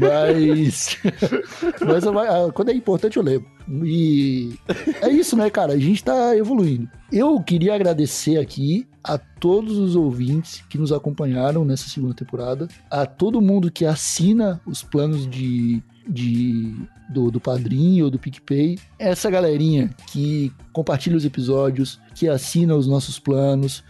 Mas. 0.00 0.98
Mas 1.86 2.04
eu- 2.04 2.18
ah, 2.18 2.52
quando 2.52 2.70
é 2.70 2.74
importante 2.74 3.16
eu 3.16 3.22
lembro. 3.22 3.46
E 3.84 4.54
é 5.00 5.08
isso, 5.10 5.36
né, 5.36 5.48
cara? 5.48 5.72
A 5.72 5.78
gente 5.78 6.02
tá 6.02 6.36
evoluindo. 6.36 6.88
Eu 7.10 7.40
queria 7.40 7.74
agradecer 7.74 8.38
aqui 8.38 8.86
a 9.04 9.16
todos 9.18 9.78
os 9.78 9.96
ouvintes 9.96 10.62
que 10.68 10.78
nos 10.78 10.92
acompanharam 10.92 11.64
nessa 11.64 11.88
segunda 11.88 12.14
temporada, 12.14 12.68
a 12.90 13.06
todo 13.06 13.40
mundo 13.40 13.70
que 13.70 13.84
assina 13.84 14.60
os 14.66 14.82
planos 14.82 15.28
de. 15.28 15.82
de 16.08 16.74
do, 17.08 17.30
do 17.30 17.38
Padrinho 17.38 18.06
ou 18.06 18.10
do 18.10 18.18
PicPay, 18.18 18.78
essa 18.98 19.30
galerinha 19.30 19.90
que 20.10 20.50
compartilha 20.72 21.14
os 21.14 21.26
episódios, 21.26 22.00
que 22.14 22.26
assina 22.26 22.74
os 22.74 22.86
nossos 22.86 23.18
planos, 23.18 23.84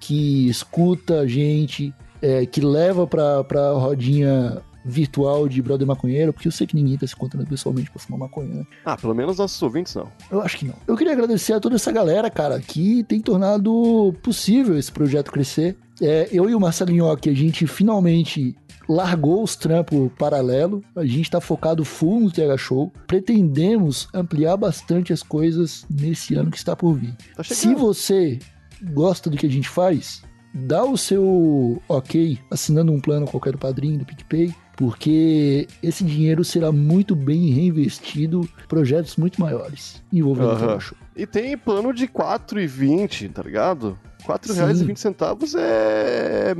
que 0.00 0.48
escuta 0.48 1.20
a 1.20 1.26
gente, 1.26 1.94
é, 2.20 2.46
que 2.46 2.60
leva 2.60 3.06
pra, 3.06 3.44
pra 3.44 3.72
rodinha 3.72 4.62
virtual 4.86 5.48
de 5.48 5.60
brother 5.60 5.86
maconheiro, 5.86 6.32
porque 6.32 6.46
eu 6.46 6.52
sei 6.52 6.66
que 6.66 6.76
ninguém 6.76 6.96
tá 6.96 7.06
se 7.06 7.14
encontrando 7.14 7.46
pessoalmente 7.48 7.90
pra 7.90 8.00
fumar 8.00 8.20
maconha, 8.20 8.54
né? 8.54 8.66
Ah, 8.84 8.96
pelo 8.96 9.14
menos 9.14 9.38
nossos 9.38 9.60
ouvintes 9.60 9.94
não. 9.94 10.08
Eu 10.30 10.40
acho 10.40 10.56
que 10.58 10.64
não. 10.64 10.74
Eu 10.86 10.96
queria 10.96 11.12
agradecer 11.12 11.52
a 11.52 11.60
toda 11.60 11.74
essa 11.74 11.90
galera, 11.90 12.30
cara, 12.30 12.60
que 12.60 13.02
tem 13.04 13.20
tornado 13.20 14.14
possível 14.22 14.78
esse 14.78 14.92
projeto 14.92 15.32
crescer. 15.32 15.76
É, 16.00 16.28
eu 16.30 16.48
e 16.48 16.54
o 16.54 16.60
Marcelinho 16.60 17.10
aqui, 17.10 17.28
a 17.28 17.34
gente 17.34 17.66
finalmente 17.66 18.56
largou 18.88 19.42
os 19.42 19.56
trampos 19.56 20.10
paralelo, 20.16 20.84
a 20.94 21.04
gente 21.04 21.30
tá 21.30 21.40
focado 21.40 21.84
full 21.84 22.20
no 22.20 22.30
TH 22.30 22.56
Show. 22.56 22.92
Pretendemos 23.06 24.08
ampliar 24.14 24.56
bastante 24.56 25.12
as 25.12 25.22
coisas 25.22 25.84
nesse 25.90 26.34
ano 26.34 26.50
que 26.50 26.56
está 26.56 26.76
por 26.76 26.94
vir. 26.94 27.14
Tá 27.34 27.42
Se 27.42 27.74
você 27.74 28.38
gosta 28.82 29.30
do 29.30 29.36
que 29.36 29.46
a 29.46 29.50
gente 29.50 29.68
faz, 29.68 30.22
dá 30.52 30.84
o 30.84 30.96
seu 30.96 31.82
ok 31.88 32.38
assinando 32.50 32.92
um 32.92 33.00
plano 33.00 33.26
qualquer 33.26 33.52
do 33.52 33.58
Padrinho, 33.58 33.98
do 33.98 34.06
PicPay, 34.06 34.54
porque 34.76 35.66
esse 35.82 36.04
dinheiro 36.04 36.44
será 36.44 36.70
muito 36.70 37.16
bem 37.16 37.50
reinvestido 37.50 38.48
em 38.62 38.68
projetos 38.68 39.16
muito 39.16 39.40
maiores 39.40 40.02
envolvendo 40.12 40.48
o 40.48 40.52
Aham. 40.52 40.66
TH 40.68 40.80
Show. 40.80 40.98
E 41.16 41.26
tem 41.26 41.56
plano 41.56 41.94
de 41.94 42.06
4,20, 42.06 43.32
tá 43.32 43.42
ligado? 43.42 43.98
R$ 44.28 44.34
Sim. 44.42 44.54
4,20 44.54 45.58
é. 45.58 46.54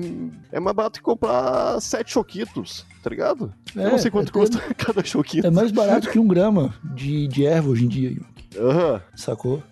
É 0.53 0.61
mais 0.61 0.75
barato 0.75 0.99
que 0.99 1.05
comprar 1.05 1.81
7 1.81 2.11
choquitos, 2.11 2.87
tá 3.03 3.11
ligado? 3.11 3.53
Eu 3.75 3.91
não 3.91 3.99
sei 3.99 4.11
quanto 4.11 4.31
é, 4.31 4.33
custa 4.33 4.59
cada 4.79 5.05
choquito. 5.05 5.47
É 5.47 5.51
mais 5.51 5.71
barato 5.71 6.09
que 6.09 6.19
um 6.19 6.27
grama 6.27 6.75
de, 6.95 7.29
de 7.29 7.45
erva 7.45 7.69
hoje 7.69 7.85
em 7.85 7.89
dia, 7.89 8.11
Yuki. 8.11 8.59
Aham. 8.59 9.03
Sacou? 9.15 9.63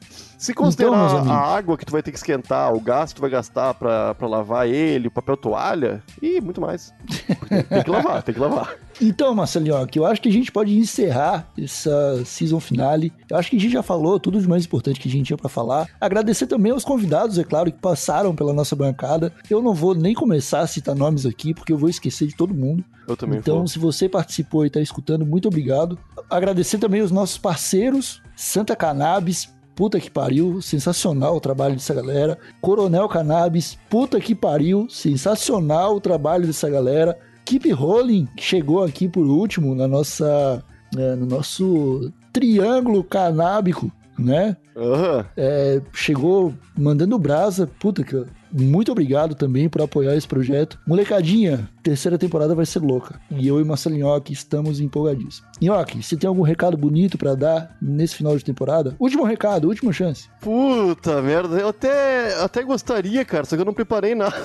Se 0.45 0.55
considerar 0.55 0.93
amigos. 0.95 1.31
a 1.31 1.35
água 1.37 1.79
que 1.79 1.87
tu 1.87 1.93
vai 1.93 2.03
ter 2.03 2.11
que 2.13 2.19
esquentar, 2.19 2.75
o 2.75 2.81
gás 2.81 3.11
que 3.13 3.17
tu 3.17 3.21
vai 3.23 3.31
gastar 3.31 3.75
pra, 3.75 4.15
pra 4.15 4.29
lavar 4.29 4.69
ele, 4.69 5.09
o 5.09 5.11
papel 5.11 5.37
toalha 5.37 6.03
e 6.21 6.41
muito 6.41 6.61
mais. 6.61 6.93
tem 7.69 7.83
que 7.83 7.91
lavar, 7.91 8.23
tem 8.23 8.35
que 8.35 8.41
lavar. 8.41 8.75
Então, 9.01 9.35
Marcelinho, 9.35 9.87
que 9.87 9.99
eu 9.99 10.07
acho 10.07 10.21
que 10.21 10.29
a 10.29 10.33
gente 10.33 10.53
pode 10.53 10.77
encerrar 10.77 11.49
essa 11.59 12.25
season 12.25 12.61
finale. 12.61 13.13
Eu 13.29 13.37
acho 13.37 13.51
que 13.51 13.57
a 13.57 13.61
gente 13.61 13.73
já 13.73 13.83
falou 13.83 14.21
tudo 14.21 14.41
de 14.41 14.49
mais 14.49 14.65
importante 14.65 15.01
que 15.01 15.09
a 15.09 15.11
gente 15.11 15.27
tinha 15.27 15.37
pra 15.37 15.49
falar. 15.49 15.89
Agradecer 16.01 16.47
também 16.47 16.71
aos 16.73 16.85
convidados, 16.85 17.39
é 17.39 17.45
claro, 17.45 17.73
que 17.73 17.79
passaram 17.79 18.35
pela 18.37 18.53
nossa 18.53 18.77
bancada. 18.77 19.33
Eu 19.51 19.61
não 19.63 19.75
vou 19.75 19.95
nem 19.95 20.15
começar 20.15 20.61
a 20.61 20.67
citar 20.67 20.95
nomes 20.95 21.27
aqui, 21.27 21.53
porque 21.55 21.73
eu 21.73 21.79
vou 21.79 21.89
esquecer 21.89 22.29
de 22.29 22.37
todo 22.37 22.55
mundo. 22.55 22.85
Eu 23.09 23.17
também 23.17 23.39
Então, 23.39 23.59
vou. 23.59 23.67
se 23.69 23.79
você 23.79 24.09
participou 24.09 24.65
e 24.65 24.71
tá 24.71 24.81
escutando, 24.81 25.27
muito 25.27 25.49
obrigado. 25.49 25.99
Agradecer 26.31 26.79
também 26.79 27.03
os 27.03 27.11
nossos 27.11 27.37
parceiros, 27.37 28.23
Santa 28.37 28.75
Cannabis, 28.77 29.53
puta 29.75 30.01
que 30.01 30.11
pariu, 30.11 30.61
sensacional 30.63 31.37
o 31.37 31.41
trabalho 31.41 31.75
dessa 31.75 31.95
galera. 31.95 32.39
Coronel 32.61 33.09
Cannabis, 33.09 33.79
puta 33.91 34.21
que 34.21 34.35
pariu, 34.35 34.87
sensacional 34.89 35.97
o 35.97 36.01
trabalho 36.01 36.47
dessa 36.47 36.69
galera. 36.69 37.19
Keep 37.45 37.71
Rolling, 37.73 38.27
que 38.37 38.43
chegou 38.43 38.83
aqui 38.83 39.09
por 39.09 39.27
último 39.27 39.75
na 39.75 39.87
nossa, 39.87 40.63
é, 40.97 41.15
no 41.15 41.27
nosso 41.27 42.11
triângulo 42.33 43.05
canábico, 43.05 43.93
né? 44.19 44.57
Aham. 44.77 45.27
É, 45.37 45.81
chegou 45.93 46.55
mandando 46.77 47.19
brasa. 47.19 47.67
Puta 47.79 48.03
que. 48.03 48.25
Muito 48.57 48.93
obrigado 48.93 49.35
também 49.35 49.69
por 49.69 49.83
apoiar 49.83 50.15
esse 50.15 50.29
projeto. 50.29 50.79
Molecadinha, 50.87 51.69
terceira 51.83 52.17
temporada 52.17 52.55
vai 52.55 52.65
ser 52.65 52.79
louca. 52.79 53.21
E 53.29 53.49
eu 53.49 53.61
e 53.61 53.65
Marcelo 53.65 53.97
Nhoque 53.97 54.33
estamos 54.33 54.79
empolgadíssimos. 54.79 55.43
Nhoque, 55.61 56.01
você 56.01 56.17
tem 56.17 56.29
algum 56.29 56.43
recado 56.43 56.77
bonito 56.77 57.19
pra 57.19 57.35
dar 57.35 57.77
nesse 57.83 58.15
final 58.15 58.37
de 58.39 58.45
temporada? 58.45 58.95
Último 59.01 59.25
recado, 59.25 59.67
última 59.67 59.93
chance. 59.93 60.29
Puta 60.41 61.21
merda, 61.21 61.57
eu 61.59 61.69
até, 61.69 62.41
até 62.41 62.63
gostaria, 62.63 63.25
cara, 63.25 63.45
só 63.45 63.57
que 63.57 63.63
eu 63.63 63.67
não 63.67 63.75
preparei 63.75 64.15
nada. 64.15 64.37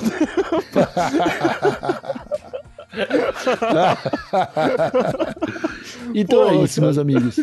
Então 6.14 6.44
Pô, 6.44 6.50
é 6.50 6.56
isso, 6.64 6.76
cara. 6.76 6.88
meus 6.88 6.98
amigos. 6.98 7.40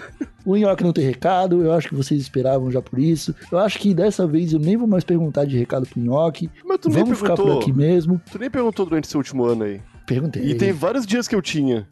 O 0.47 0.57
Nhoque 0.57 0.85
não 0.85 0.93
tem 0.93 1.05
recado, 1.05 1.63
eu 1.65 1.73
acho 1.73 1.89
que 1.89 1.95
vocês 1.97 2.21
esperavam 2.23 2.71
já 2.71 2.81
por 2.81 3.01
isso. 3.01 3.35
Eu 3.51 3.59
acho 3.59 3.81
que 3.81 3.93
dessa 3.93 4.27
vez 4.29 4.53
eu 4.53 4.61
nem 4.61 4.77
vou 4.77 4.87
mais 4.87 5.03
perguntar 5.03 5.45
de 5.45 5.59
recado 5.59 5.87
pro 5.89 6.01
Nhoque. 6.01 6.49
Mas 6.65 6.79
tu 6.79 6.89
nem 6.89 7.03
Vamos 7.03 7.19
ficar 7.19 7.35
por 7.35 7.43
perguntou. 7.45 7.63
aqui 7.63 7.73
mesmo. 7.73 8.21
Tu 8.31 8.39
nem 8.39 8.49
perguntou 8.49 8.87
durante 8.87 9.05
esse 9.07 9.17
último 9.17 9.45
ano 9.45 9.65
aí. 9.65 9.81
Perguntei. 10.07 10.45
E 10.45 10.55
tem 10.55 10.71
vários 10.73 11.05
dias 11.05 11.27
que 11.27 11.35
eu 11.35 11.43
tinha. 11.43 11.85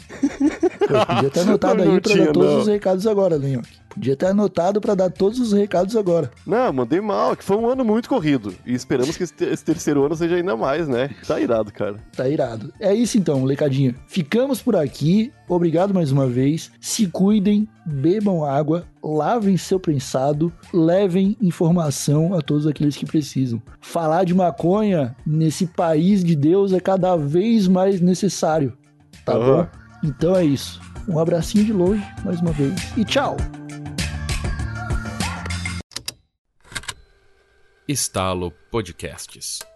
Eu 0.88 1.04
podia 1.04 1.30
ter 1.30 1.40
anotado 1.42 1.82
aí 1.82 2.00
pra 2.00 2.12
tinha, 2.12 2.26
dar 2.26 2.32
todos 2.32 2.52
não. 2.52 2.60
os 2.60 2.68
recados 2.68 3.06
agora, 3.08 3.38
né, 3.40 3.50
Nhoque? 3.56 3.83
Podia 3.94 4.16
ter 4.16 4.26
anotado 4.26 4.80
pra 4.80 4.94
dar 4.94 5.10
todos 5.10 5.38
os 5.38 5.52
recados 5.52 5.96
agora. 5.96 6.30
Não, 6.46 6.72
mandei 6.72 7.00
mal, 7.00 7.36
que 7.36 7.44
foi 7.44 7.56
um 7.56 7.68
ano 7.68 7.84
muito 7.84 8.08
corrido. 8.08 8.54
E 8.66 8.74
esperamos 8.74 9.16
que 9.16 9.22
esse, 9.22 9.32
te- 9.32 9.44
esse 9.44 9.64
terceiro 9.64 10.04
ano 10.04 10.14
seja 10.16 10.34
ainda 10.36 10.56
mais, 10.56 10.86
né? 10.88 11.10
Tá 11.26 11.40
irado, 11.40 11.72
cara. 11.72 11.96
Tá 12.16 12.28
irado. 12.28 12.72
É 12.80 12.92
isso 12.92 13.16
então, 13.16 13.40
molecadinha. 13.40 13.94
Ficamos 14.06 14.60
por 14.60 14.76
aqui. 14.76 15.32
Obrigado 15.48 15.94
mais 15.94 16.10
uma 16.10 16.26
vez. 16.26 16.70
Se 16.80 17.06
cuidem, 17.06 17.68
bebam 17.86 18.44
água, 18.44 18.84
lavem 19.02 19.56
seu 19.56 19.78
prensado, 19.78 20.52
levem 20.72 21.36
informação 21.40 22.34
a 22.34 22.40
todos 22.40 22.66
aqueles 22.66 22.96
que 22.96 23.04
precisam. 23.06 23.62
Falar 23.80 24.24
de 24.24 24.34
maconha 24.34 25.14
nesse 25.26 25.66
país 25.66 26.24
de 26.24 26.34
Deus 26.34 26.72
é 26.72 26.80
cada 26.80 27.14
vez 27.16 27.68
mais 27.68 28.00
necessário. 28.00 28.72
Tá 29.24 29.34
Aham. 29.34 29.62
bom? 29.62 29.68
Então 30.08 30.34
é 30.34 30.44
isso. 30.44 30.80
Um 31.06 31.18
abracinho 31.18 31.64
de 31.64 31.72
longe, 31.72 32.02
mais 32.24 32.40
uma 32.40 32.50
vez. 32.52 32.72
E 32.96 33.04
tchau! 33.04 33.36
Estalo 37.86 38.50
Podcasts. 38.70 39.73